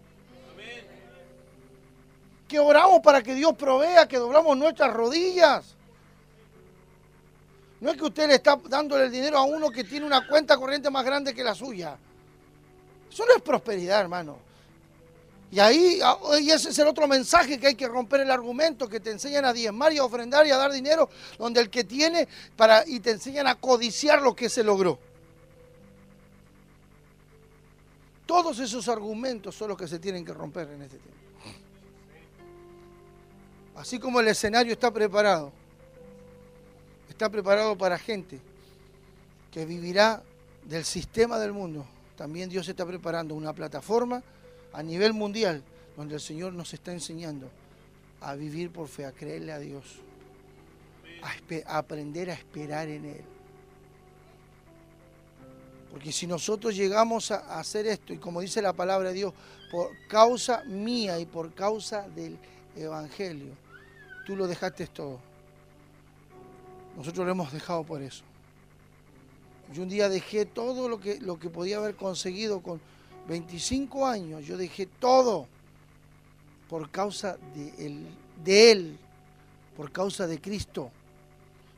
[2.48, 5.76] Que oramos para que Dios provea, que doblamos nuestras rodillas.
[7.82, 10.58] No es que usted le está dándole el dinero a uno que tiene una cuenta
[10.58, 11.98] corriente más grande que la suya.
[13.10, 14.38] Eso no es prosperidad, hermano.
[15.52, 18.88] Y ahí, ah, y ese es el otro mensaje que hay que romper el argumento,
[18.88, 21.10] que te enseñan a diezmar y a ofrendar y a dar dinero,
[21.40, 25.00] donde el que tiene, para, y te enseñan a codiciar lo que se logró.
[28.28, 31.20] Todos esos argumentos son los que se tienen que romper en este tiempo.
[33.76, 35.52] Así como el escenario está preparado,
[37.20, 38.40] está preparado para gente
[39.52, 40.24] que vivirá
[40.64, 41.86] del sistema del mundo.
[42.16, 44.24] También Dios está preparando una plataforma
[44.72, 45.62] a nivel mundial
[45.98, 47.50] donde el Señor nos está enseñando
[48.22, 49.84] a vivir por fe, a creerle a Dios,
[51.22, 53.24] a, aprender a esperar en Él.
[55.92, 59.34] Porque si nosotros llegamos a hacer esto, y como dice la palabra de Dios,
[59.70, 62.38] por causa mía y por causa del
[62.78, 63.52] Evangelio,
[64.26, 65.29] tú lo dejaste todo.
[67.00, 68.26] Nosotros lo hemos dejado por eso.
[69.74, 72.82] Yo un día dejé todo lo que, lo que podía haber conseguido con
[73.30, 74.46] 25 años.
[74.46, 75.48] Yo dejé todo
[76.68, 77.38] por causa
[78.44, 78.98] de él,
[79.78, 80.92] por causa de Cristo,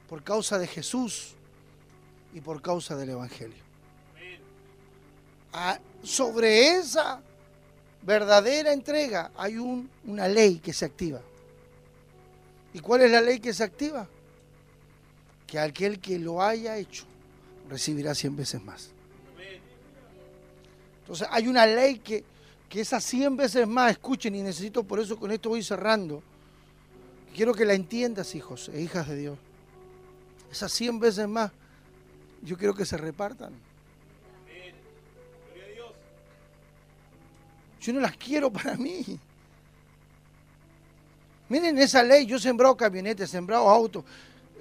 [0.09, 1.35] por causa de Jesús
[2.33, 3.63] y por causa del Evangelio.
[5.53, 7.21] Ah, sobre esa
[8.01, 11.21] verdadera entrega hay un, una ley que se activa.
[12.73, 14.07] ¿Y cuál es la ley que se activa?
[15.51, 17.03] Que aquel que lo haya hecho
[17.69, 18.91] recibirá cien veces más.
[21.01, 22.23] Entonces hay una ley que,
[22.69, 26.23] que esas cien veces más, escuchen y necesito, por eso con esto voy cerrando.
[27.35, 29.37] Quiero que la entiendas, hijos e hijas de Dios.
[30.49, 31.51] Esas cien veces más,
[32.43, 33.51] yo quiero que se repartan.
[37.81, 39.19] Yo no las quiero para mí.
[41.49, 44.05] Miren esa ley, yo he sembrado camionetas, he sembrado autos,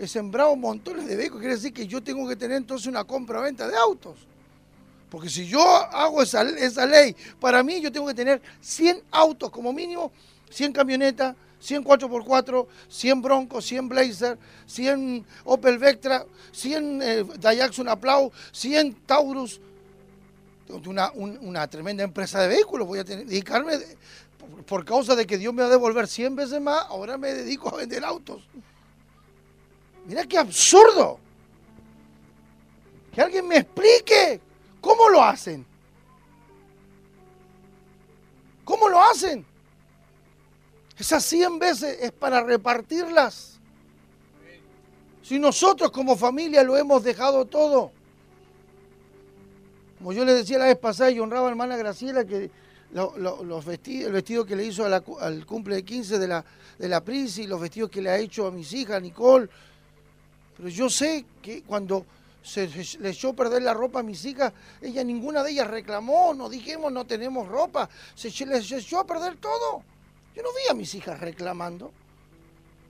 [0.01, 3.69] he sembrado montones de vehículos, quiere decir que yo tengo que tener entonces una compra-venta
[3.69, 4.17] de autos.
[5.11, 9.51] Porque si yo hago esa, esa ley, para mí yo tengo que tener 100 autos
[9.51, 10.11] como mínimo,
[10.49, 18.33] 100 camionetas, 100 4x4, 100 Broncos, 100 Blazer, 100 Opel Vectra, 100 eh, Daihatsu Aplau,
[18.53, 19.61] 100 Taurus.
[20.87, 23.75] una, una tremenda empresa de vehículos, voy a tener, dedicarme,
[24.39, 27.35] por, por causa de que Dios me va a devolver 100 veces más, ahora me
[27.35, 28.41] dedico a vender autos.
[30.07, 31.19] Mira qué absurdo.
[33.13, 34.41] Que alguien me explique
[34.81, 35.67] cómo lo hacen.
[38.65, 39.45] ¿Cómo lo hacen?
[40.97, 43.59] Esas 100 veces es para repartirlas.
[45.23, 47.93] Si nosotros como familia lo hemos dejado todo.
[49.99, 52.51] Como yo le decía la vez pasada y honraba a hermana Graciela que
[52.93, 56.45] los vestidos, el vestido que le hizo al cumple de 15 de la,
[56.79, 57.03] de la
[57.47, 59.49] los vestidos que le ha hecho a mis hijas, Nicole.
[60.61, 62.05] Pero yo sé que cuando
[62.43, 64.53] se le echó perder la ropa a mis hijas,
[64.83, 69.37] ella ninguna de ellas reclamó, no dijimos no tenemos ropa, se les echó a perder
[69.37, 69.83] todo.
[70.37, 71.93] Yo no vi a mis hijas reclamando.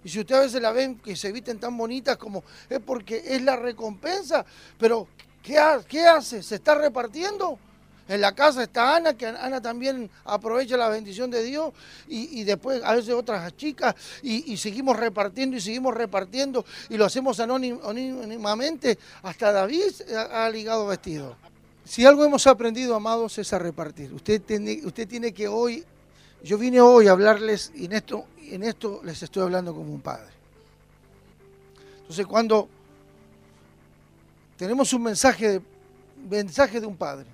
[0.03, 3.23] Y si usted a veces la ven que se visten tan bonitas como es porque
[3.25, 4.45] es la recompensa,
[4.77, 5.07] pero
[5.41, 6.43] ¿qué, qué hace?
[6.43, 7.57] ¿Se está repartiendo?
[8.11, 11.73] En la casa está Ana, que Ana también aprovecha la bendición de Dios,
[12.09, 17.39] y, después a veces otras chicas, y, seguimos repartiendo y seguimos repartiendo, y lo hacemos
[17.39, 18.99] anónimamente.
[19.23, 19.93] Hasta David
[20.33, 21.37] ha, ligado vestido.
[21.85, 24.13] Si algo hemos aprendido, amados, es a repartir.
[24.13, 25.85] Usted tiene, usted tiene que hoy
[26.43, 30.01] yo vine hoy a hablarles y en esto, en esto les estoy hablando como un
[30.01, 30.33] padre.
[32.01, 32.69] Entonces cuando
[34.57, 35.63] tenemos un mensaje de,
[36.29, 37.27] mensaje de un padre,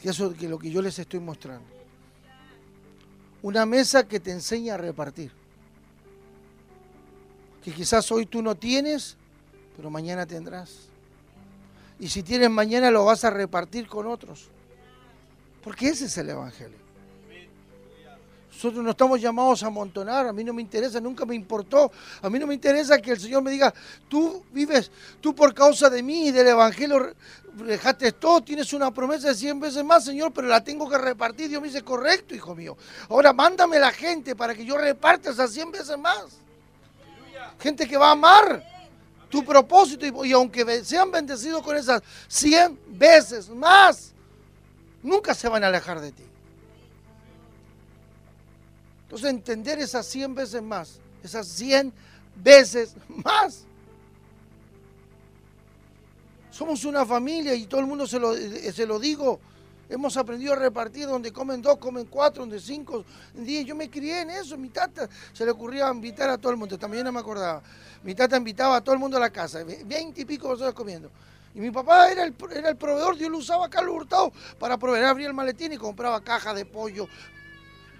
[0.00, 1.66] que eso es lo que yo les estoy mostrando,
[3.42, 5.30] una mesa que te enseña a repartir,
[7.64, 9.16] que quizás hoy tú no tienes,
[9.76, 10.88] pero mañana tendrás.
[12.00, 14.48] Y si tienes mañana lo vas a repartir con otros.
[15.62, 16.87] Porque ese es el Evangelio.
[18.58, 21.92] Nosotros no estamos llamados a amontonar, a mí no me interesa, nunca me importó.
[22.20, 23.72] A mí no me interesa que el Señor me diga,
[24.08, 24.90] tú vives,
[25.20, 27.14] tú por causa de mí y del Evangelio
[27.54, 31.48] dejaste todo, tienes una promesa de 100 veces más, Señor, pero la tengo que repartir.
[31.48, 32.76] Dios me dice, correcto, hijo mío.
[33.08, 36.24] Ahora mándame la gente para que yo reparta esas 100 veces más.
[37.60, 38.64] Gente que va a amar
[39.30, 44.12] tu propósito y, y aunque sean bendecidos con esas 100 veces más,
[45.00, 46.27] nunca se van a alejar de ti.
[49.08, 51.94] Entonces entender esas 100 veces más, esas 100
[52.36, 53.64] veces más.
[56.50, 59.40] Somos una familia y todo el mundo se lo, se lo digo.
[59.88, 63.02] Hemos aprendido a repartir donde comen dos, comen cuatro, donde cinco,
[63.32, 63.64] diez.
[63.64, 64.58] Yo me crié en eso.
[64.58, 66.76] Mi tata se le ocurría invitar a todo el mundo.
[66.76, 67.62] También no me acordaba.
[68.02, 69.64] Mi tata invitaba a todo el mundo a la casa.
[69.64, 71.10] Veinte y pico personas comiendo.
[71.54, 74.76] Y mi papá era el, era el proveedor, Dios lo usaba a Carlos Hurtado para
[74.76, 77.08] proveer, abría el maletín y compraba cajas de pollo,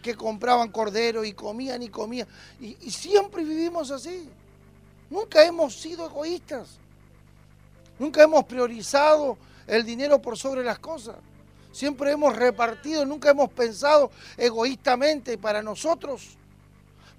[0.02, 2.28] que compraban cordero y comían y comían.
[2.60, 4.28] Y, siempre vivimos así.
[5.10, 6.78] Nunca hemos sido egoístas.
[7.98, 9.36] Nunca hemos priorizado
[9.66, 11.16] el dinero por sobre las cosas.
[11.72, 16.36] Siempre hemos repartido, nunca hemos pensado egoístamente para nosotros.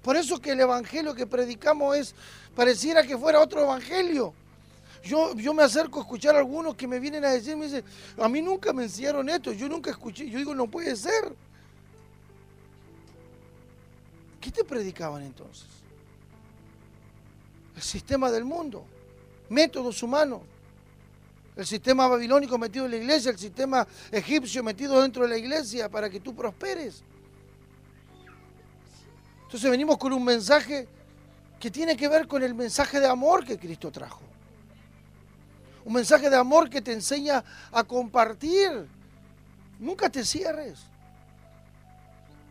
[0.02, 2.14] Por eso que el evangelio que predicamos es,
[2.54, 4.32] pareciera que fuera otro evangelio.
[5.02, 7.84] Yo, yo me acerco a escuchar a algunos que me vienen a decir, me dicen,
[8.18, 11.34] a mí nunca me enseñaron esto, yo nunca escuché, yo digo, no puede ser.
[14.40, 15.66] ¿Qué te predicaban entonces?
[17.76, 18.84] El sistema del mundo,
[19.48, 20.42] métodos humanos,
[21.56, 25.88] el sistema babilónico metido en la iglesia, el sistema egipcio metido dentro de la iglesia
[25.88, 27.02] para que tú prosperes.
[29.42, 30.88] Entonces venimos con un mensaje
[31.58, 34.30] que tiene que ver con el mensaje de amor que Cristo trajo
[35.84, 38.86] un mensaje de amor que te enseña a compartir.
[39.78, 40.78] Nunca te cierres.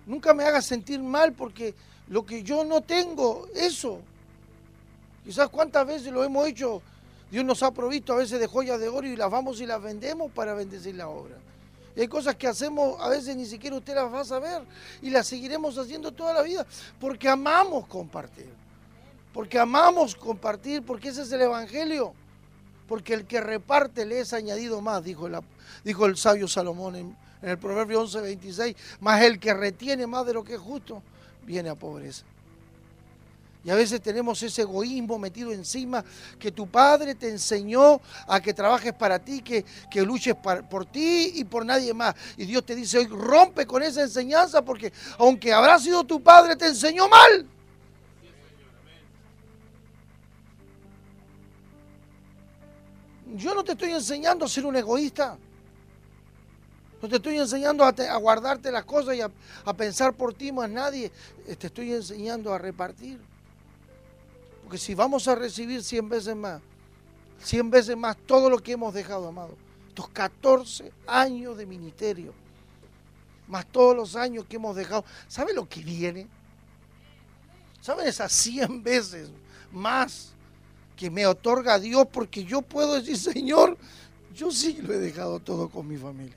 [0.09, 1.75] Nunca me hagas sentir mal porque
[2.07, 3.99] lo que yo no tengo, eso.
[5.23, 6.81] Quizás cuántas veces lo hemos hecho.
[7.29, 9.79] Dios nos ha provisto a veces de joyas de oro y las vamos y las
[9.79, 11.35] vendemos para bendecir la obra.
[11.95, 14.63] Y hay cosas que hacemos, a veces ni siquiera usted las va a saber
[15.03, 16.65] y las seguiremos haciendo toda la vida
[16.99, 18.49] porque amamos compartir.
[19.31, 22.15] Porque amamos compartir, porque ese es el Evangelio
[22.87, 25.29] porque el que reparte le es añadido más, dijo,
[25.83, 30.43] dijo el sabio Salomón en, el Proverbio 11:26, más el que retiene más de lo
[30.43, 31.01] que es justo,
[31.45, 32.25] viene a pobreza.
[33.63, 36.03] Y a veces tenemos ese egoísmo metido encima
[36.39, 41.33] que tu padre te enseñó a que trabajes para ti, que, que luches por ti
[41.35, 42.15] y por nadie más.
[42.37, 46.55] Y Dios te dice hoy, rompe con esa enseñanza porque aunque habrá sido tu padre,
[46.55, 47.45] te enseñó mal.
[53.35, 55.37] Yo no te estoy enseñando a ser un egoísta.
[57.01, 59.31] No te estoy enseñando a, guardarte las cosas y a,
[59.73, 61.11] pensar por ti más nadie.
[61.47, 63.19] Eh, te estoy enseñando a repartir.
[64.63, 66.61] Porque si vamos a recibir 100 veces más,
[67.41, 69.55] 100 veces más todo lo que hemos dejado, amado,
[69.87, 72.33] Estos 14 años de ministerio,
[73.47, 75.05] más todos los años que hemos dejado.
[75.27, 76.27] ¿Sabe lo que viene?
[77.81, 79.29] ¿Saben esas 100 veces
[79.71, 80.33] más
[80.97, 82.05] que me otorga Dios?
[82.11, 83.77] Porque yo puedo decir, Señor,
[84.35, 86.35] yo sí lo he dejado todo con mi familia.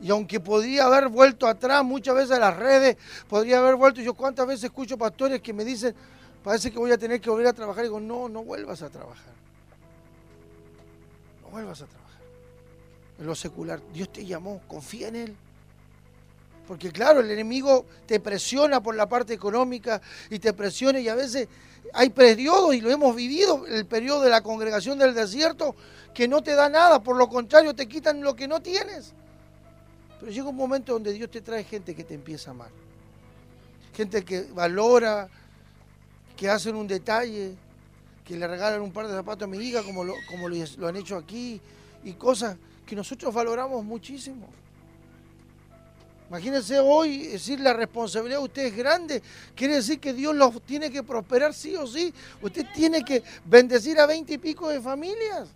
[0.00, 2.96] Y aunque podría haber vuelto atrás muchas veces a las redes,
[3.28, 4.00] podría haber vuelto.
[4.00, 5.94] Yo cuántas veces escucho pastores que me dicen,
[6.42, 7.84] parece que voy a tener que volver a trabajar.
[7.84, 9.32] Y digo, no, no vuelvas a trabajar.
[11.42, 12.20] No vuelvas a trabajar.
[13.18, 15.36] En lo secular, Dios te llamó, confía en Él.
[16.68, 21.14] Porque claro, el enemigo te presiona por la parte económica y te presiona y a
[21.14, 21.48] veces
[21.94, 25.74] hay periodos, y lo hemos vivido, el periodo de la congregación del desierto,
[26.12, 29.14] que no te da nada, por lo contrario te quitan lo que no tienes.
[30.20, 32.70] Pero llega un momento donde Dios te trae gente que te empieza a amar.
[33.94, 35.28] Gente que valora,
[36.36, 37.54] que hacen un detalle,
[38.24, 40.96] que le regalan un par de zapatos a mi hija, como lo, como lo han
[40.96, 41.60] hecho aquí,
[42.04, 42.56] y cosas
[42.86, 44.48] que nosotros valoramos muchísimo.
[46.28, 49.22] Imagínense hoy decir la responsabilidad de usted es grande,
[49.54, 52.12] quiere decir que Dios los tiene que prosperar sí o sí.
[52.42, 55.48] Usted tiene que bendecir a veinte y pico de familias.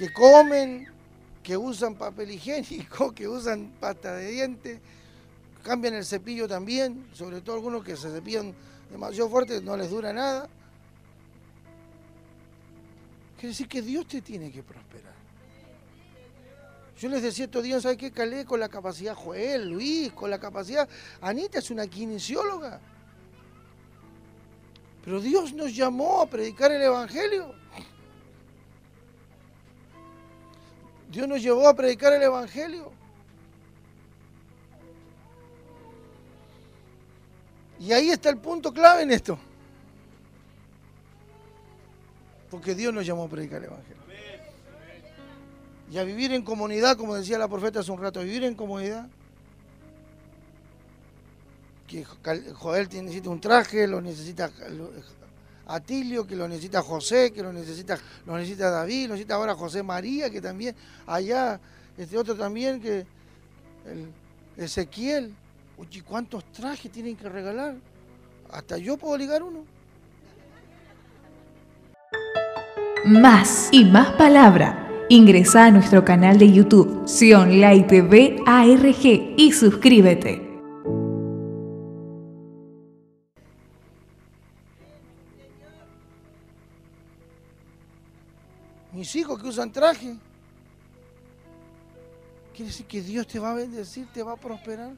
[0.00, 0.88] Que comen,
[1.42, 4.80] que usan papel higiénico, que usan pasta de dientes,
[5.62, 8.54] cambian el cepillo también, sobre todo algunos que se cepillan
[8.90, 10.48] demasiado fuerte, no les dura nada.
[13.36, 15.12] Quiere decir que Dios te tiene que prosperar.
[16.98, 18.10] Yo les decía estos días, ¿sabes qué?
[18.10, 20.88] Calé con la capacidad Joel, Luis, con la capacidad.
[21.20, 22.80] Anita es una kinesióloga.
[25.04, 27.59] Pero Dios nos llamó a predicar el Evangelio.
[31.10, 32.92] Dios nos llevó a predicar el Evangelio.
[37.80, 39.38] Y ahí está el punto clave en esto.
[42.50, 44.00] Porque Dios nos llamó a predicar el Evangelio.
[45.90, 48.54] Y a vivir en comunidad, como decía la profeta hace un rato, a vivir en
[48.54, 49.08] comunidad.
[51.88, 54.50] Que Joel necesita un traje, lo necesita
[55.70, 59.82] Atilio, que lo necesita José, que lo necesita, lo necesita David, lo necesita ahora José
[59.82, 60.74] María, que también,
[61.06, 61.60] allá,
[61.96, 63.06] este otro también, que
[63.86, 64.08] el
[64.56, 65.32] Ezequiel.
[65.78, 67.76] Oye, ¿cuántos trajes tienen que regalar?
[68.50, 69.64] Hasta yo puedo ligar uno.
[73.04, 74.88] Más y más palabra.
[75.08, 77.90] Ingresa a nuestro canal de YouTube, Sion Light
[79.36, 80.49] y suscríbete.
[89.00, 90.14] Mis hijos que usan traje.
[92.54, 94.92] Quiere decir que Dios te va a bendecir, te va a prosperar.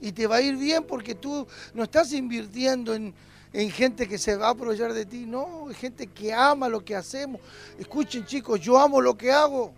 [0.00, 3.14] Y te va a ir bien porque tú no estás invirtiendo en,
[3.70, 5.26] gente que se va a aprovechar de ti.
[5.26, 7.40] No, gente que ama lo que hacemos.
[7.78, 9.72] Escuchen chicos, yo amo lo que hago.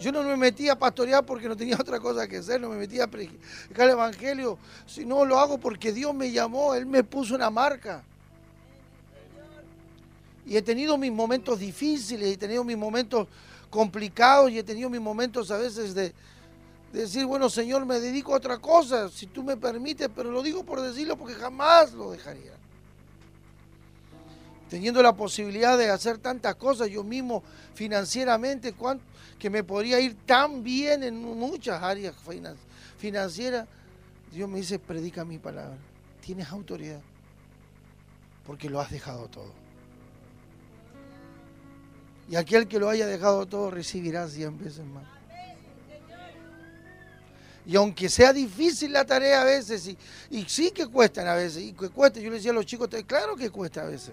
[0.00, 2.76] Yo no me metí a pastorear porque no tenía otra cosa que hacer, no me
[2.76, 7.36] metí a predicar el Evangelio, sino lo hago porque Dios me llamó, Él me puso
[7.36, 8.02] una marca.
[10.50, 13.28] Y he tenido mis momentos difíciles, he tenido mis momentos
[13.70, 16.12] complicados y he tenido mis momentos a veces de,
[16.92, 20.64] decir, bueno, Señor, me dedico a otra cosa, si tú me permites, pero lo digo
[20.64, 22.50] por decirlo porque jamás lo dejaría.
[24.68, 27.44] Teniendo la posibilidad de hacer tantas cosas yo mismo
[27.74, 28.74] financieramente,
[29.38, 32.16] que me podría ir tan bien en muchas áreas
[32.98, 33.68] financieras,
[34.32, 35.78] Dios me dice, predica mi palabra,
[36.20, 37.00] tienes autoridad,
[38.44, 39.59] porque lo has dejado todo.
[42.30, 45.02] Y aquel que lo haya dejado todo recibirá cien veces más.
[47.66, 49.98] Y aunque sea difícil la tarea a veces, y,
[50.30, 52.88] y sí que cuestan a veces, y que cuesta, yo le decía a los chicos,
[53.04, 54.12] claro que cuesta a veces.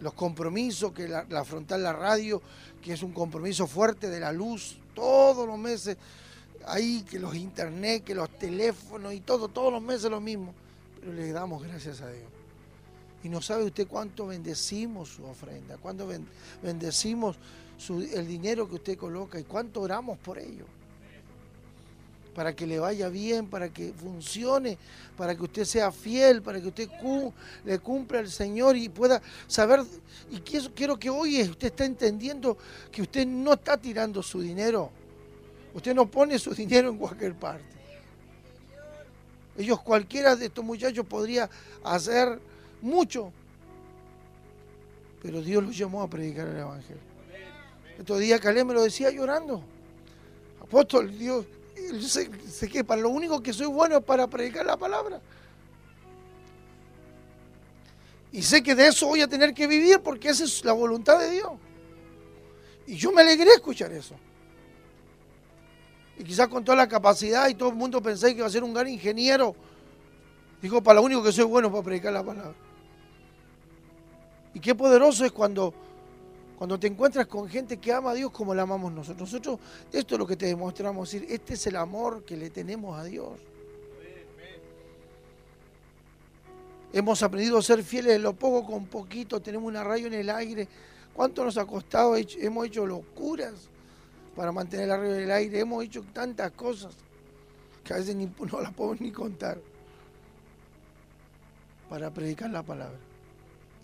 [0.00, 2.42] Los compromisos, que la, afrontar la radio,
[2.82, 5.96] que es un compromiso fuerte de la luz, todos los meses,
[6.66, 10.54] ahí, que los internet, que los teléfonos y todo, todos los meses lo mismo.
[11.00, 12.41] Pero le damos gracias a Dios.
[13.24, 16.08] Y no sabe usted cuánto bendecimos su ofrenda, cuánto
[16.62, 17.36] bendecimos
[17.88, 20.66] el dinero que usted coloca y cuánto oramos por ello.
[22.34, 24.78] Para que le vaya bien, para que funcione,
[25.16, 26.88] para que usted sea fiel, para que usted
[27.64, 29.84] le cumpla al Señor y pueda saber.
[30.30, 32.56] Y quiero, quiero que hoy usted está entendiendo
[32.90, 34.90] que usted no está tirando su dinero.
[35.74, 37.64] Usted no pone su dinero en cualquier parte.
[39.56, 41.48] Ellos, cualquiera de estos muchachos podría
[41.84, 42.40] hacer
[42.82, 43.32] mucho.
[45.22, 47.02] Pero Dios los llamó a predicar el Evangelio.
[47.98, 49.62] Estos días Calé me lo decía llorando.
[50.60, 51.46] Apóstol, Dios,
[52.00, 55.20] sé, sé, que para lo único que soy bueno es para predicar la palabra.
[58.32, 61.18] Y sé que de eso voy a tener que vivir porque esa es la voluntad
[61.20, 61.52] de Dios.
[62.86, 64.16] Y yo me alegré escuchar eso.
[66.18, 68.64] Y quizás con toda la capacidad y todo el mundo pensé que iba a ser
[68.64, 69.54] un gran ingeniero.
[70.60, 72.54] Dijo, para lo único que soy bueno para predicar la palabra.
[74.54, 75.72] Y qué poderoso es cuando,
[76.56, 79.32] cuando te encuentras con gente que ama a Dios como la amamos nosotros.
[79.32, 79.58] Nosotros,
[79.92, 83.04] esto es lo que te demostramos, decir, este es el amor que le tenemos a
[83.04, 83.40] Dios.
[86.92, 90.28] Hemos aprendido a ser fieles en lo poco con poquito, tenemos una rayo en el
[90.28, 90.68] aire.
[91.14, 92.16] ¿Cuánto nos ha costado?
[92.16, 93.54] Hemos hecho locuras
[94.36, 95.60] para mantener la rayo en el aire.
[95.60, 96.94] Hemos hecho tantas cosas
[97.82, 99.58] que a veces ni, no las podemos ni contar
[101.88, 102.98] para predicar la palabra.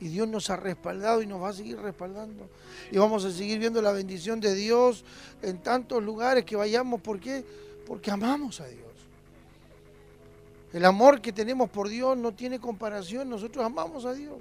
[0.01, 2.49] Y Dios nos ha respaldado y nos va a seguir respaldando.
[2.91, 5.05] Y vamos a seguir viendo la bendición de Dios
[5.43, 7.01] en tantos lugares que vayamos.
[7.01, 7.45] ¿Por qué?
[7.87, 8.87] Porque amamos a Dios.
[10.73, 13.29] El amor que tenemos por Dios no tiene comparación.
[13.29, 14.37] Nosotros amamos a Dios.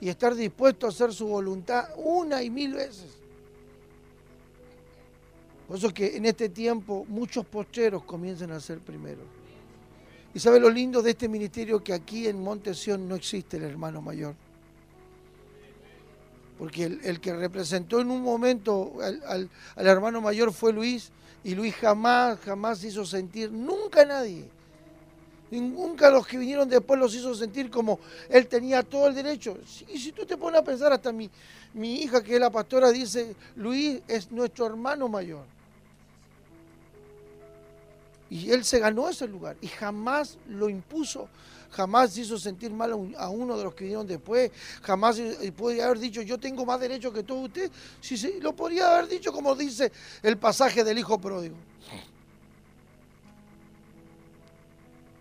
[0.00, 3.10] Y estar dispuesto a hacer su voluntad una y mil veces.
[5.66, 9.41] Por eso es que en este tiempo muchos posteros comienzan a ser primeros.
[10.34, 14.00] Y sabe lo lindo de este ministerio que aquí en Montesión no existe el hermano
[14.00, 14.34] mayor.
[16.58, 21.10] Porque el, que representó en un momento al, al hermano mayor fue Luis
[21.44, 24.48] y Luis jamás, jamás hizo sentir nunca nadie
[25.60, 29.58] Nunca los que vinieron después los hizo sentir como él tenía todo el derecho.
[29.88, 31.28] Y si tú te pones a pensar, hasta mi,
[31.74, 35.44] mi hija, que es la pastora, dice, Luis es nuestro hermano mayor.
[38.32, 41.28] Y él se ganó ese lugar y jamás lo impuso,
[41.70, 45.20] jamás hizo sentir mal a uno de los que vinieron después, jamás
[45.54, 47.70] puede haber dicho yo tengo más derecho que todo usted,
[48.00, 51.56] si lo podría haber dicho como dice el pasaje del hijo pródigo.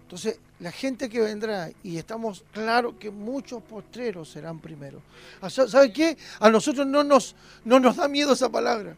[0.04, 5.02] Entonces, la gente que vendrá, y estamos claros que muchos postreros serán primeros.
[5.50, 6.18] ¿Sabe qué?
[6.40, 7.36] A nosotros no nos,
[7.66, 8.96] no nos da miedo esa palabra.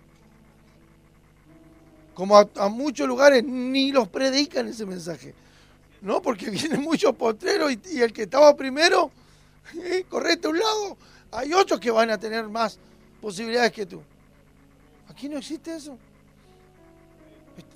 [2.14, 5.34] Como a, muchos lugares ni los predican ese mensaje.
[6.02, 6.22] ¿No?
[6.22, 9.12] Porque vienen muchos postreros y, el que estaba primero,
[9.76, 10.98] eh, correte a un lado.
[11.32, 12.78] Hay otros que van a tener más
[13.22, 14.02] posibilidades que tú.
[15.10, 15.98] Aquí no existe eso.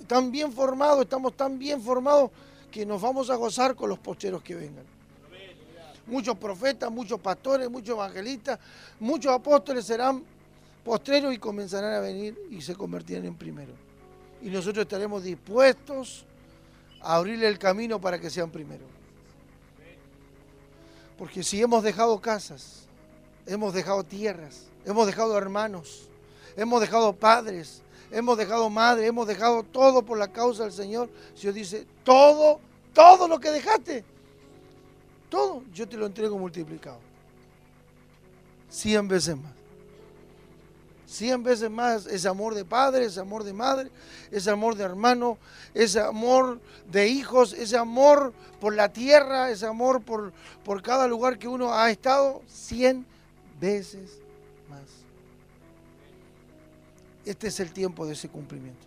[0.00, 2.30] Están bien formados, estamos tan bien formados
[2.70, 4.84] que nos vamos a gozar con los pocheros que vengan.
[6.06, 8.58] Muchos profetas, muchos pastores, muchos evangelistas,
[8.98, 10.22] muchos apóstoles serán
[10.82, 13.87] postreros y comenzarán a venir y se convertirán en primero.
[14.42, 16.24] Y nosotros estaremos dispuestos
[17.00, 18.84] a abrirle el camino para que sean primero.
[21.16, 22.86] Porque si hemos dejado casas,
[23.46, 26.08] hemos dejado tierras, hemos dejado hermanos,
[26.56, 27.82] hemos dejado padres,
[28.12, 31.10] hemos dejado madre, hemos dejado todo por la causa del Señor.
[31.40, 32.60] Dios dice, todo,
[32.94, 34.04] todo lo que dejaste,
[35.28, 37.00] todo, yo te lo entrego multiplicado.
[38.70, 39.57] Cien veces más.
[41.08, 43.90] Cien veces más ese amor de padre, ese amor de madre,
[44.30, 45.38] ese amor de hermano,
[45.72, 50.32] ese amor de hijos, ese amor por la tierra, ese amor por,
[50.64, 53.06] por cada lugar que uno ha estado, cien
[53.58, 54.20] veces
[57.28, 58.86] este es el tiempo de ese cumplimiento.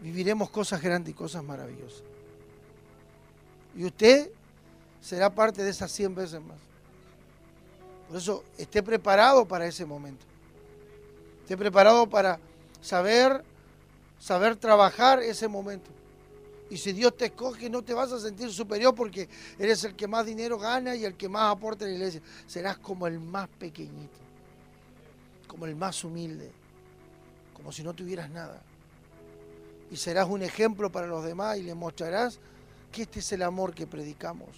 [0.00, 2.02] Viviremos cosas grandes y cosas maravillosas.
[3.74, 4.30] Y usted
[5.00, 6.58] será parte de esas 100 veces más.
[8.06, 10.26] Por eso, esté preparado para ese momento.
[11.44, 12.40] Esté preparado para
[12.80, 13.44] saber,
[14.18, 15.90] saber trabajar ese momento.
[16.70, 19.28] Y si Dios te escoge, no te vas a sentir superior porque
[19.58, 22.20] eres el que más dinero gana y el que más aporta a la iglesia.
[22.46, 24.18] Serás como el más pequeñito,
[25.46, 26.50] como el más humilde
[27.64, 28.60] como si no tuvieras nada.
[29.90, 32.38] Y serás un ejemplo para los demás y les mostrarás
[32.92, 34.50] que este es el amor que predicamos.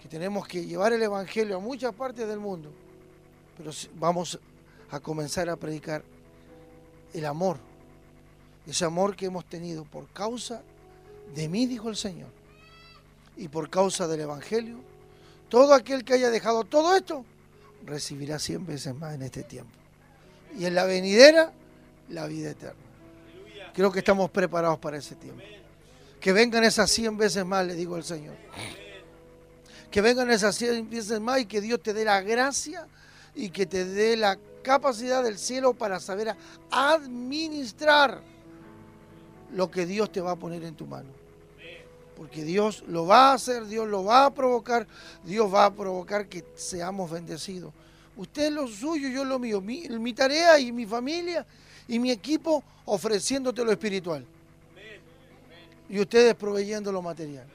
[0.00, 2.72] Que tenemos que llevar el Evangelio a muchas partes del mundo.
[3.58, 4.38] Pero vamos
[4.90, 6.02] a comenzar a predicar
[7.12, 7.58] el amor.
[8.66, 10.62] Ese amor que hemos tenido por causa
[11.34, 12.30] de mí, dijo el Señor.
[13.36, 14.78] Y por causa del Evangelio.
[15.48, 17.24] Todo aquel que haya dejado todo esto
[17.84, 19.72] recibirá cien veces más en este tiempo.
[20.58, 21.52] Y en la venidera
[22.08, 22.80] la vida eterna.
[23.74, 25.42] Creo que estamos preparados para ese tiempo.
[26.20, 28.36] Que vengan esas 100 veces más, le digo al Señor.
[29.90, 32.86] Que vengan esas 100 veces más y que Dios te dé la gracia
[33.34, 36.34] y que te dé la capacidad del cielo para saber
[36.72, 38.20] administrar
[39.52, 41.10] lo que Dios te va a poner en tu mano.
[42.16, 44.86] Porque Dios lo va a hacer, Dios lo va a provocar,
[45.24, 47.72] Dios va a provocar que seamos bendecidos.
[48.16, 49.60] Usted lo suyo, yo lo mío.
[49.60, 51.46] Mi, mi tarea y mi familia
[51.86, 54.24] y mi equipo ofreciéndote lo espiritual.
[55.88, 57.46] Y ustedes proveyendo lo material.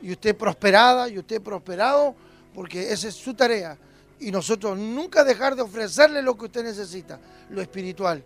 [0.00, 2.14] Y usted prosperada, y usted prosperado
[2.54, 3.78] porque esa es su tarea.
[4.20, 7.18] Y nosotros nunca dejar de ofrecerle lo que usted necesita,
[7.50, 8.22] lo espiritual.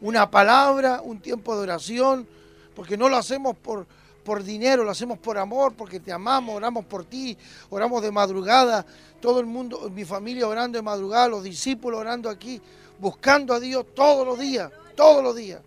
[0.00, 2.26] Una palabra, un tiempo de oración,
[2.74, 3.86] porque no lo hacemos por,
[4.24, 7.36] por dinero, lo hacemos por amor, porque te amamos, oramos por ti,
[7.70, 8.86] oramos de madrugada,
[9.20, 12.60] todo el mundo, mi familia orando de madrugada, los discípulos orando aquí,
[12.98, 15.60] buscando a Dios todos los días, todos los días.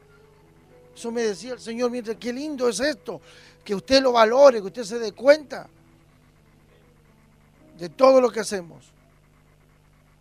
[0.95, 3.22] Eso me decía el Señor mientras, qué lindo es esto,
[3.64, 5.68] que usted lo valore, que usted se dé cuenta
[7.78, 8.91] de todo lo que hacemos.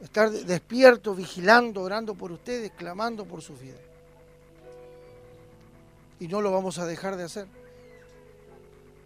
[0.03, 3.77] Estar despierto, vigilando, orando por ustedes, clamando por su vida.
[6.19, 7.47] Y no lo vamos a dejar de hacer.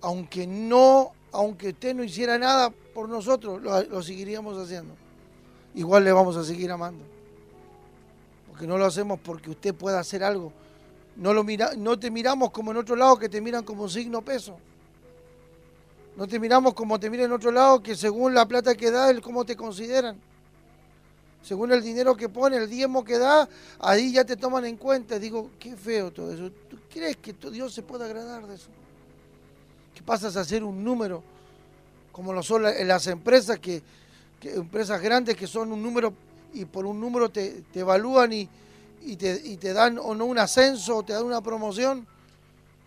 [0.01, 4.95] Aunque no, aunque usted no hiciera nada por nosotros, lo, seguiríamos haciendo.
[5.75, 7.05] Igual le vamos a seguir amando.
[8.49, 10.53] Porque no lo hacemos porque usted pueda hacer algo.
[11.17, 13.91] No, lo mira, no te miramos como en otro lado que te miran como un
[13.91, 14.57] signo peso.
[16.17, 19.11] No te miramos como te miran en otro lado, que según la plata que da,
[19.11, 20.21] el cómo te consideran.
[21.45, 23.47] Según el dinero que pone, el diezmo que da,
[23.79, 25.19] ahí ya te toman en cuenta.
[25.19, 26.51] Digo, qué feo todo eso.
[26.71, 28.69] ¿Tú crees que Dios se puede agradar de eso?
[29.95, 31.23] Que pasas a ser un número,
[32.13, 33.83] como lo son las empresas, que,
[34.41, 36.15] empresas grandes que son un número
[36.55, 38.49] y por un número te, te evalúan y,
[39.03, 42.07] y, te, y te dan o no un ascenso o te dan una promoción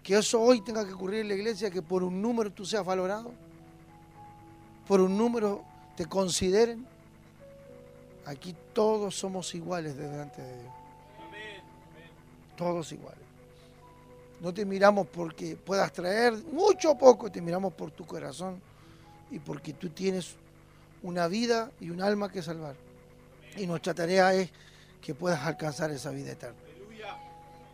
[0.02, 2.84] que eso hoy tenga que ocurrir en la iglesia, que por un número tú seas
[2.84, 3.32] valorado,
[4.88, 5.64] por un número
[5.96, 6.97] te consideren.
[8.28, 10.74] Aquí todos somos iguales delante de Dios.
[12.56, 13.22] Todos iguales.
[14.42, 18.62] No te miramos porque puedas traer mucho o poco, te miramos por tu corazón
[19.32, 20.36] y porque tú tienes
[21.02, 22.76] una vida y un alma que salvar.
[23.56, 24.52] Y nuestra tarea es
[25.02, 26.60] que puedas alcanzar esa vida eterna.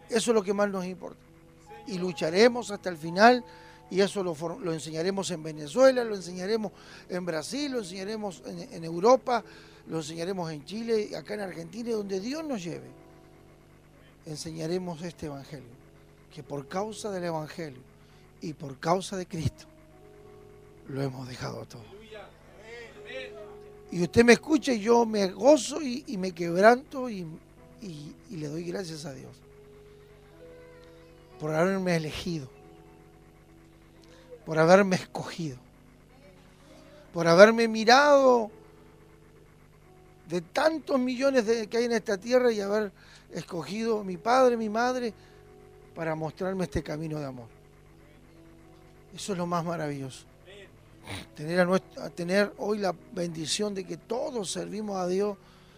[0.10, 1.20] Eso es lo que más nos importa
[1.88, 3.43] y lucharemos hasta el final
[3.89, 6.72] y eso lo, lo, enseñaremos en Venezuela, lo enseñaremos
[7.10, 9.43] en Brasil, lo enseñaremos en, Europa,
[9.88, 12.89] lo enseñaremos en Chile, acá en Argentina, donde Dios nos lleve.
[14.25, 15.69] Enseñaremos este Evangelio,
[16.34, 17.81] que por causa del Evangelio
[18.41, 19.65] y por causa de Cristo
[20.88, 21.84] lo hemos dejado todo.
[23.91, 27.27] Y usted me escucha y yo me gozo y, me quebranto y
[28.31, 29.43] le doy gracias a Dios
[31.43, 32.47] por haberme elegido,
[34.45, 35.57] por haberme escogido,
[37.13, 38.49] por haberme mirado
[40.28, 42.91] de tantos millones que hay en esta tierra y haber
[43.32, 45.13] escogido mi padre, mi madre,
[45.95, 47.47] para mostrarme este camino de amor.
[49.15, 50.26] Eso es lo más maravilloso.
[51.36, 55.38] Tener hoy la bendición de que todos servimos a Dios,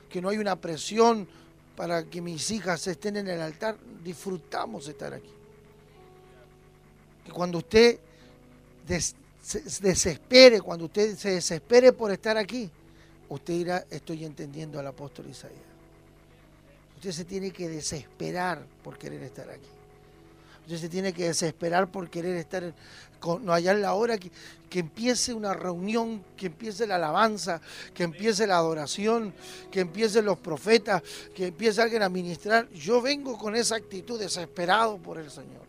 [0.10, 1.28] que no hay una presión
[1.76, 5.36] para que mis hijas estén en el altar, disfrutamos estar aquí
[7.26, 8.00] que cuando usted
[9.82, 12.70] desespere, cuando usted se desespere por estar aquí,
[13.30, 15.60] usted dirá, estoy entendiendo al apóstol Isaías.
[16.96, 19.68] Usted se tiene que desesperar por querer estar aquí.
[20.64, 22.74] Usted se tiene que desesperar por querer estar,
[23.42, 24.32] no hallar la hora que,
[24.68, 27.62] que, empiece una reunión, que empiece la alabanza,
[27.94, 29.34] que empiece la adoración,
[29.70, 31.04] que empiecen los profetas,
[31.36, 32.68] que empiece alguien a ministrar.
[32.72, 35.66] Yo vengo con esa actitud desesperado por el Señor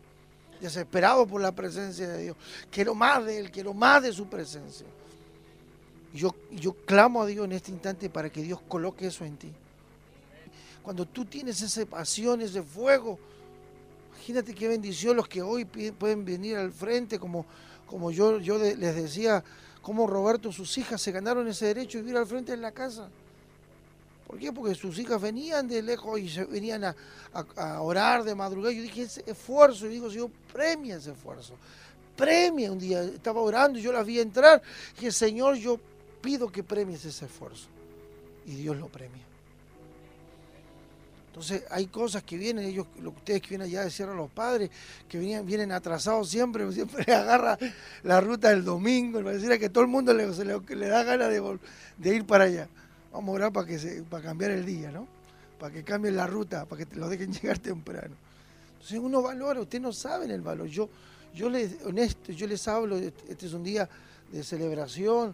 [0.59, 2.37] desesperado por la presencia de Dios.
[2.71, 4.87] Quiero más de Él, quiero más de su presencia.
[6.13, 9.51] Yo, yo clamo a Dios en este instante para que Dios coloque eso en ti.
[10.81, 13.19] Cuando tú tienes esa pasión, ese fuego,
[14.13, 17.45] imagínate qué bendición los que hoy pueden venir al frente, como,
[17.85, 19.43] como yo, yo les decía,
[19.81, 23.09] como Roberto, sus hijas se ganaron ese derecho de vivir al frente en la casa.
[24.27, 24.51] ¿Por qué?
[24.51, 26.95] Porque sus hijas venían de lejos y se venían a,
[27.81, 28.73] orar de madrugada.
[28.73, 31.53] Yo dije, ese esfuerzo, y digo, Señor, premia ese esfuerzo.
[32.17, 34.61] Premia un día, estaba orando y yo las vi entrar.
[34.93, 35.79] Y dije, Señor, yo
[36.27, 37.67] pido que premies ese esfuerzo.
[38.45, 39.23] Y Dios lo premia.
[41.27, 44.29] Entonces hay cosas que vienen, ellos, lo que ustedes que vienen allá decir a los
[44.29, 44.69] padres,
[45.07, 47.57] que vienen, vienen atrasados siempre, siempre agarra
[48.03, 52.25] la ruta del domingo, decir que todo el mundo le, le, da ganas de, ir
[52.25, 52.67] para allá.
[53.13, 55.07] Vamos a orar para, que se, para cambiar el día, ¿no?
[55.57, 58.15] Para que cambien la ruta, para que te lo dejen llegar temprano.
[58.73, 60.67] Entonces uno valora, ustedes no saben el valor.
[60.67, 60.89] Yo,
[61.33, 63.87] yo les, honesto, yo les hablo, este es un día
[64.29, 65.33] de celebración,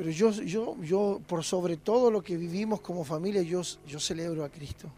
[0.00, 4.42] pero yo, yo, yo, por sobre todo lo que vivimos como familia, yo, yo celebro
[4.46, 4.88] a Cristo.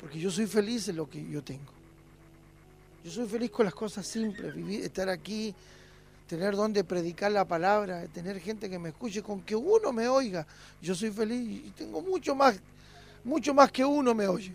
[0.00, 1.70] Porque yo soy feliz en lo que yo tengo.
[3.04, 5.54] Yo soy feliz con las cosas simples, vivir, estar aquí,
[6.26, 10.44] tener donde predicar la palabra, tener gente que me escuche, con que uno me oiga.
[10.80, 12.58] Yo soy feliz y tengo mucho más,
[13.22, 14.52] mucho más que uno me oye.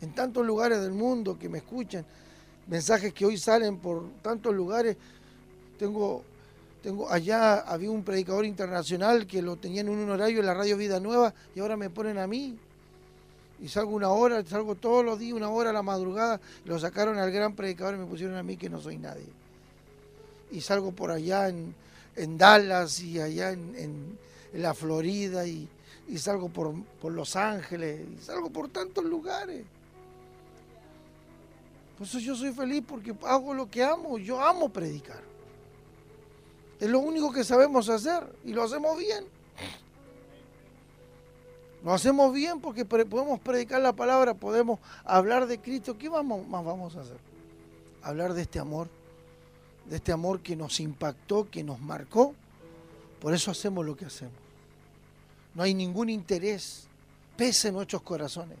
[0.00, 2.04] En tantos lugares del mundo que me escuchan,
[2.66, 4.96] mensajes que hoy salen por tantos lugares,
[5.78, 6.24] tengo
[6.82, 10.76] Tengo, allá había un predicador internacional que lo tenían en un horario en la radio
[10.76, 12.56] Vida Nueva y ahora me ponen a mí.
[13.60, 16.40] Y salgo una hora, salgo todos los días, una hora a la madrugada.
[16.64, 19.26] Lo sacaron al gran predicador y me pusieron a mí que no soy nadie.
[20.52, 21.74] Y salgo por allá en,
[22.38, 24.16] Dallas y allá en,
[24.54, 25.68] la Florida y,
[26.16, 26.72] salgo por,
[27.02, 29.64] por Los Ángeles y salgo por tantos lugares.
[31.98, 34.18] Por eso yo soy feliz porque hago lo que amo.
[34.18, 35.20] Yo amo predicar.
[36.80, 39.24] Es lo único que sabemos hacer y lo hacemos bien.
[41.84, 45.96] Lo hacemos bien porque podemos predicar la palabra, podemos hablar de Cristo.
[45.96, 47.18] ¿Qué vamos, más vamos a hacer?
[48.02, 48.88] Hablar de este amor,
[49.86, 52.34] de este amor que nos impactó, que nos marcó.
[53.20, 54.34] Por eso hacemos lo que hacemos.
[55.54, 56.86] No hay ningún interés.
[57.36, 58.58] Pese en nuestros corazones.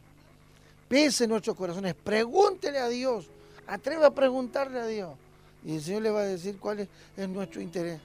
[0.88, 1.94] Pese nuestros corazones.
[1.94, 3.26] Pregúntele a Dios.
[3.66, 5.10] Atreve a preguntarle a Dios.
[5.64, 8.00] Y el Señor le va a decir cuál es nuestro interés.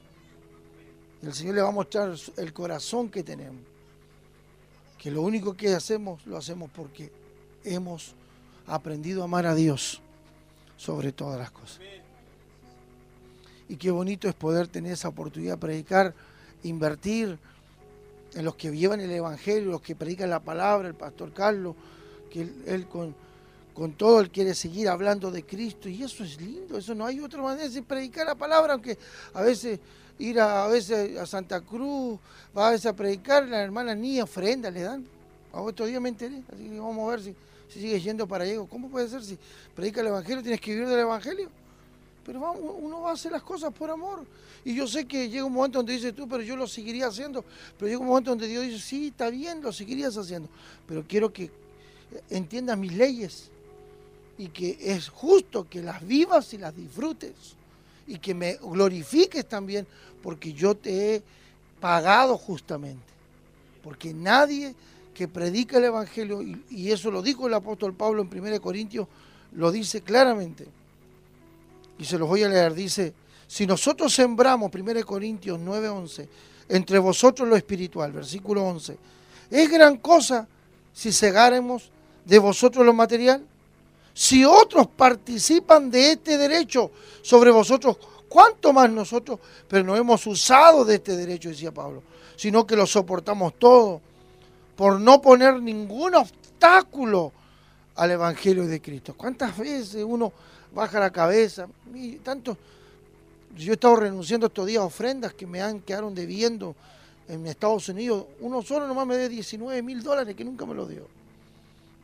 [1.21, 3.61] El Señor le va a mostrar el corazón que tenemos.
[4.97, 7.11] Que lo único que hacemos, lo hacemos porque
[7.63, 8.15] hemos
[8.67, 10.01] aprendido a amar a Dios
[10.77, 11.79] sobre todas las cosas.
[13.69, 16.13] Y qué bonito es poder tener esa oportunidad de predicar,
[16.63, 17.37] invertir
[18.33, 21.75] en los que llevan el Evangelio, los que predican la palabra, el pastor Carlos,
[22.29, 23.15] que él, con,
[23.73, 25.89] con, todo él quiere seguir hablando de Cristo.
[25.89, 28.97] Y eso es lindo, eso no hay otra manera de predicar la palabra, aunque
[29.33, 29.79] a veces
[30.19, 32.19] ir a, veces a Santa Cruz,
[32.55, 35.05] va a veces a predicar, las hermanas ni ofrenda le dan.
[35.51, 37.35] A otro día me enteré, así que vamos a ver si,
[37.69, 38.59] sigue yendo para allá.
[38.69, 39.37] ¿Cómo puede ser si
[39.75, 41.49] predica el Evangelio, tienes que vivir del Evangelio?
[42.25, 44.25] Pero vamos, uno va a hacer las cosas por amor.
[44.65, 47.43] Y yo sé que llega un momento donde dices tú, pero yo lo seguiría haciendo.
[47.77, 50.47] Pero llega un momento donde Dios dice, sí, está bien, lo seguirías haciendo.
[50.87, 51.51] Pero quiero que
[52.29, 53.51] entiendas mis leyes
[54.37, 57.33] y que es justo que las vivas y las disfrutes
[58.07, 59.87] y que me glorifiques también
[60.21, 61.23] porque yo te he
[61.79, 63.13] pagado justamente.
[63.83, 64.73] Porque nadie
[65.13, 69.07] que predica el Evangelio, y, eso lo dijo el apóstol Pablo en 1 Corintios,
[69.51, 70.65] lo dice claramente.
[71.99, 73.13] Y se los voy a leer, dice,
[73.47, 76.27] si nosotros sembramos, 1 Corintios 9:11,
[76.69, 78.97] entre vosotros lo espiritual, versículo 11,
[79.51, 80.47] es gran cosa
[80.93, 81.91] si cegáremos
[82.25, 83.45] de vosotros lo material.
[84.13, 86.91] Si otros participan de este derecho
[87.21, 87.97] sobre vosotros,
[88.29, 89.39] ¿cuánto más nosotros?
[89.67, 92.03] Pero no hemos usado de este derecho, decía Pablo,
[92.35, 94.01] sino que lo soportamos todo
[94.75, 97.31] por no poner ningún obstáculo
[97.95, 99.15] al Evangelio de Cristo.
[99.15, 100.31] ¿Cuántas veces uno
[100.73, 101.67] baja la cabeza?
[101.93, 102.57] Y tanto,
[103.55, 106.75] yo he estado renunciando estos días a ofrendas que me han quedaron debiendo
[107.27, 108.25] en Estados Unidos.
[108.41, 111.07] Uno solo nomás me dé 19 mil dólares que nunca me lo dio.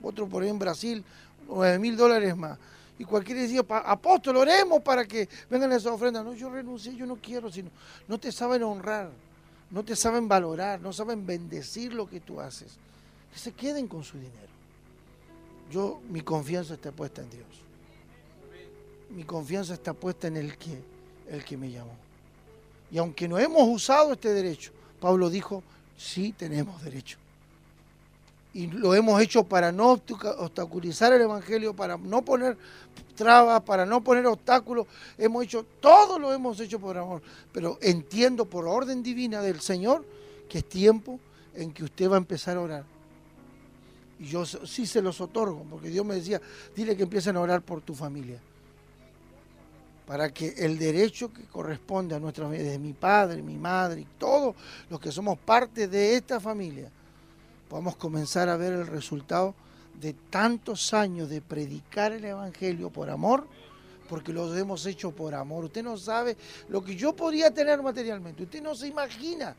[0.01, 1.03] Otro por ahí en Brasil
[1.49, 2.57] 9 mil dólares más.
[2.97, 6.23] Y cualquiera decía, apóstol, oremos para que vengan esas ofrendas.
[6.23, 7.69] No, yo renuncié, yo no quiero, sino
[8.07, 9.09] no te saben honrar,
[9.71, 12.77] no te saben valorar, no saben bendecir lo que tú haces.
[13.31, 14.49] Que se queden con su dinero.
[15.71, 17.47] Yo, mi confianza está puesta en Dios.
[19.11, 20.81] Mi confianza está puesta en el que,
[21.29, 21.95] el que me llamó.
[22.91, 25.63] Y aunque no hemos usado este derecho, Pablo dijo,
[25.95, 27.17] sí tenemos derecho
[28.53, 32.57] y lo hemos hecho para no obstaculizar el Evangelio, para no poner
[33.15, 34.87] trabas, para no poner obstáculos.
[35.17, 37.21] Hemos hecho, todo lo hemos hecho por amor.
[37.51, 40.03] Pero entiendo por orden divina del Señor
[40.47, 41.19] que es tiempo
[41.53, 42.85] en que usted va a empezar a orar.
[44.19, 46.41] Y yo sí se los otorgo, porque Dios me decía,
[46.75, 48.39] dile que empiecen a orar por tu familia.
[50.07, 54.07] Para que el derecho que corresponde a nuestra familia, de mi padre, mi madre y
[54.17, 54.55] todos
[54.89, 56.91] los que somos parte de esta familia,
[57.69, 59.53] podamos comenzar a ver el resultado
[60.01, 63.47] de tantos años de predicar el Evangelio por amor,
[64.09, 65.65] porque lo hemos hecho por amor.
[65.65, 66.35] Usted no sabe
[66.67, 69.55] lo que yo podía tener materialmente, usted no se imagina,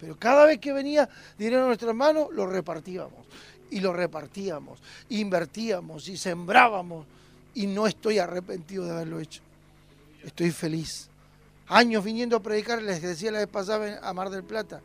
[0.00, 1.08] pero cada vez que venía
[1.38, 3.26] dinero a nuestras manos, lo repartíamos,
[3.70, 4.80] y lo repartíamos,
[5.10, 7.06] invertíamos y sembrábamos,
[7.54, 9.42] y no estoy arrepentido de haberlo hecho.
[10.24, 11.08] Estoy feliz.
[11.66, 14.80] Años viniendo a predicar, les decía la vez pasada a Mar del Plata,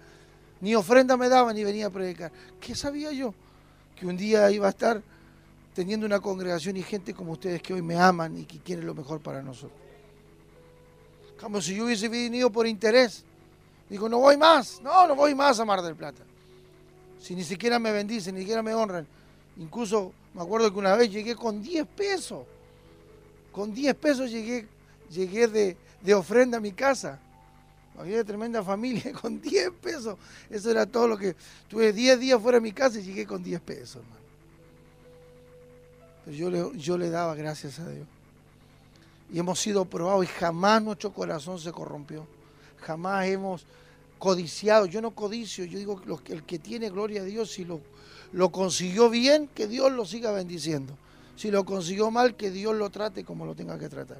[0.62, 2.32] ni ofrenda me daba ni venía a predicar.
[2.60, 3.34] ¿Qué sabía yo?
[3.96, 5.02] Que un día iba a estar
[5.74, 8.94] teniendo una congregación y gente como ustedes que hoy me aman y que quieren lo
[8.94, 9.80] mejor para nosotros.
[11.40, 13.24] Como si yo hubiese venido por interés.
[13.90, 14.82] Digo, no voy más.
[14.82, 16.24] No, no voy más a Mar del Plata.
[17.22, 19.06] Si ni siquiera me bendicen, ni siquiera me honran.
[19.58, 22.46] Incluso me acuerdo que una vez llegué con 10 pesos.
[23.52, 24.68] Con 10 pesos llegué,
[25.12, 27.20] llegué de, de ofrenda a mi casa.
[27.98, 30.18] Había tremenda familia con 10 pesos.
[30.50, 31.36] Eso era todo lo que.
[31.68, 34.26] Tuve 10 días fuera de mi casa y llegué con 10 pesos, hermano.
[36.26, 38.08] Pero yo le, yo le daba gracias a Dios.
[39.32, 42.28] Y hemos sido probados y jamás nuestro corazón se corrompió.
[42.82, 43.66] jamás hemos
[44.20, 44.86] codiciado.
[44.86, 47.82] Yo no codicio, yo digo que el que tiene gloria a Dios, si lo,
[48.32, 50.98] lo consiguió bien, que Dios lo siga bendiciendo.
[51.36, 54.20] Si lo consiguió mal, que Dios lo trate como lo tenga que tratar.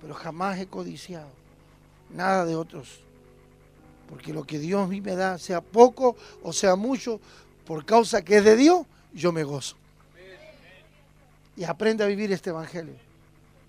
[0.00, 1.45] Pero jamás he codiciado
[2.16, 3.00] nada de otros.
[4.08, 7.20] Porque lo que Dios a mí me da, sea poco o sea mucho,
[7.66, 9.76] por causa que es de Dios, yo me gozo.
[11.56, 12.94] Y aprende a vivir este evangelio.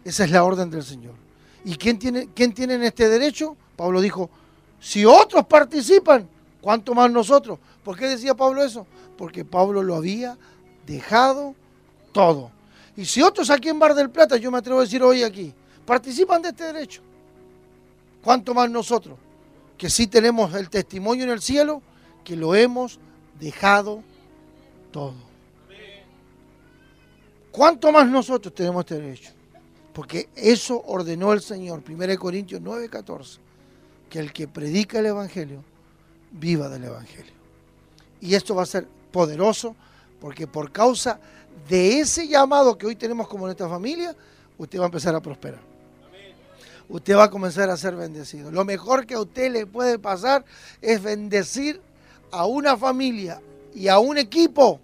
[0.03, 1.15] Esa es la orden del Señor.
[1.65, 3.57] ¿Y quién tiene, quién tiene este derecho?
[3.75, 4.29] Pablo dijo,
[4.79, 6.29] si otros participan,
[6.61, 7.59] ¿cuánto más nosotros?
[7.83, 8.85] ¿Por qué decía Pablo eso?
[9.17, 10.37] Porque Pablo lo había
[10.85, 11.55] dejado
[12.11, 12.51] todo.
[12.95, 15.53] Y si otros aquí en Bar del Plata, yo me atrevo a decir hoy aquí,
[15.85, 17.01] participan de este derecho,
[18.21, 19.17] ¿Cuánto más nosotros?
[19.77, 21.81] Que sí tenemos el testimonio en el cielo,
[22.23, 22.99] que lo hemos
[23.39, 24.03] dejado
[24.91, 25.15] todo.
[27.51, 29.31] ¿Cuánto más nosotros tenemos este derecho?
[29.93, 33.39] Porque eso ordenó el Señor, 1 Corintios 9:14,
[34.09, 35.63] que el que predica el Evangelio
[36.31, 37.33] viva del Evangelio.
[38.21, 39.75] Y esto va a ser poderoso
[40.19, 41.19] porque por causa
[41.67, 44.15] de ese llamado que hoy tenemos como nuestra familia,
[44.57, 45.69] usted va a empezar a prosperar
[46.89, 48.51] usted va a comenzar a ser bendecido.
[48.51, 50.43] Lo mejor que a usted le puede pasar
[50.81, 51.79] es bendecir
[52.31, 53.41] a una familia
[53.73, 54.79] y a un equipo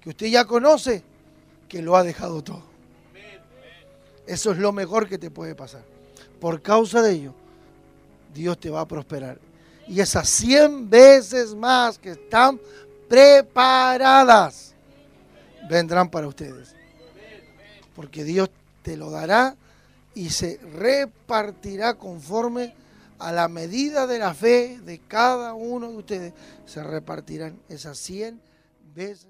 [0.00, 1.02] que usted ya conoce
[1.68, 2.62] que lo ha dejado todo.
[4.26, 5.82] Eso es lo mejor que te puede pasar.
[6.40, 7.34] Por causa de ello,
[8.34, 9.38] Dios te va a prosperar.
[9.88, 12.60] Y esas 100 veces más que están
[13.08, 14.74] preparadas
[15.68, 16.74] vendrán para ustedes.
[17.94, 18.50] Porque Dios
[18.82, 19.56] te lo dará
[20.14, 22.74] y se repartirá conforme
[23.18, 26.32] a la medida de la fe de cada uno de ustedes.
[26.66, 28.40] Se repartirán esas 100
[28.94, 29.28] veces.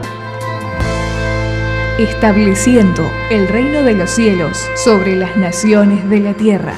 [1.98, 6.74] Estableciendo el reino de los cielos sobre las naciones de la tierra.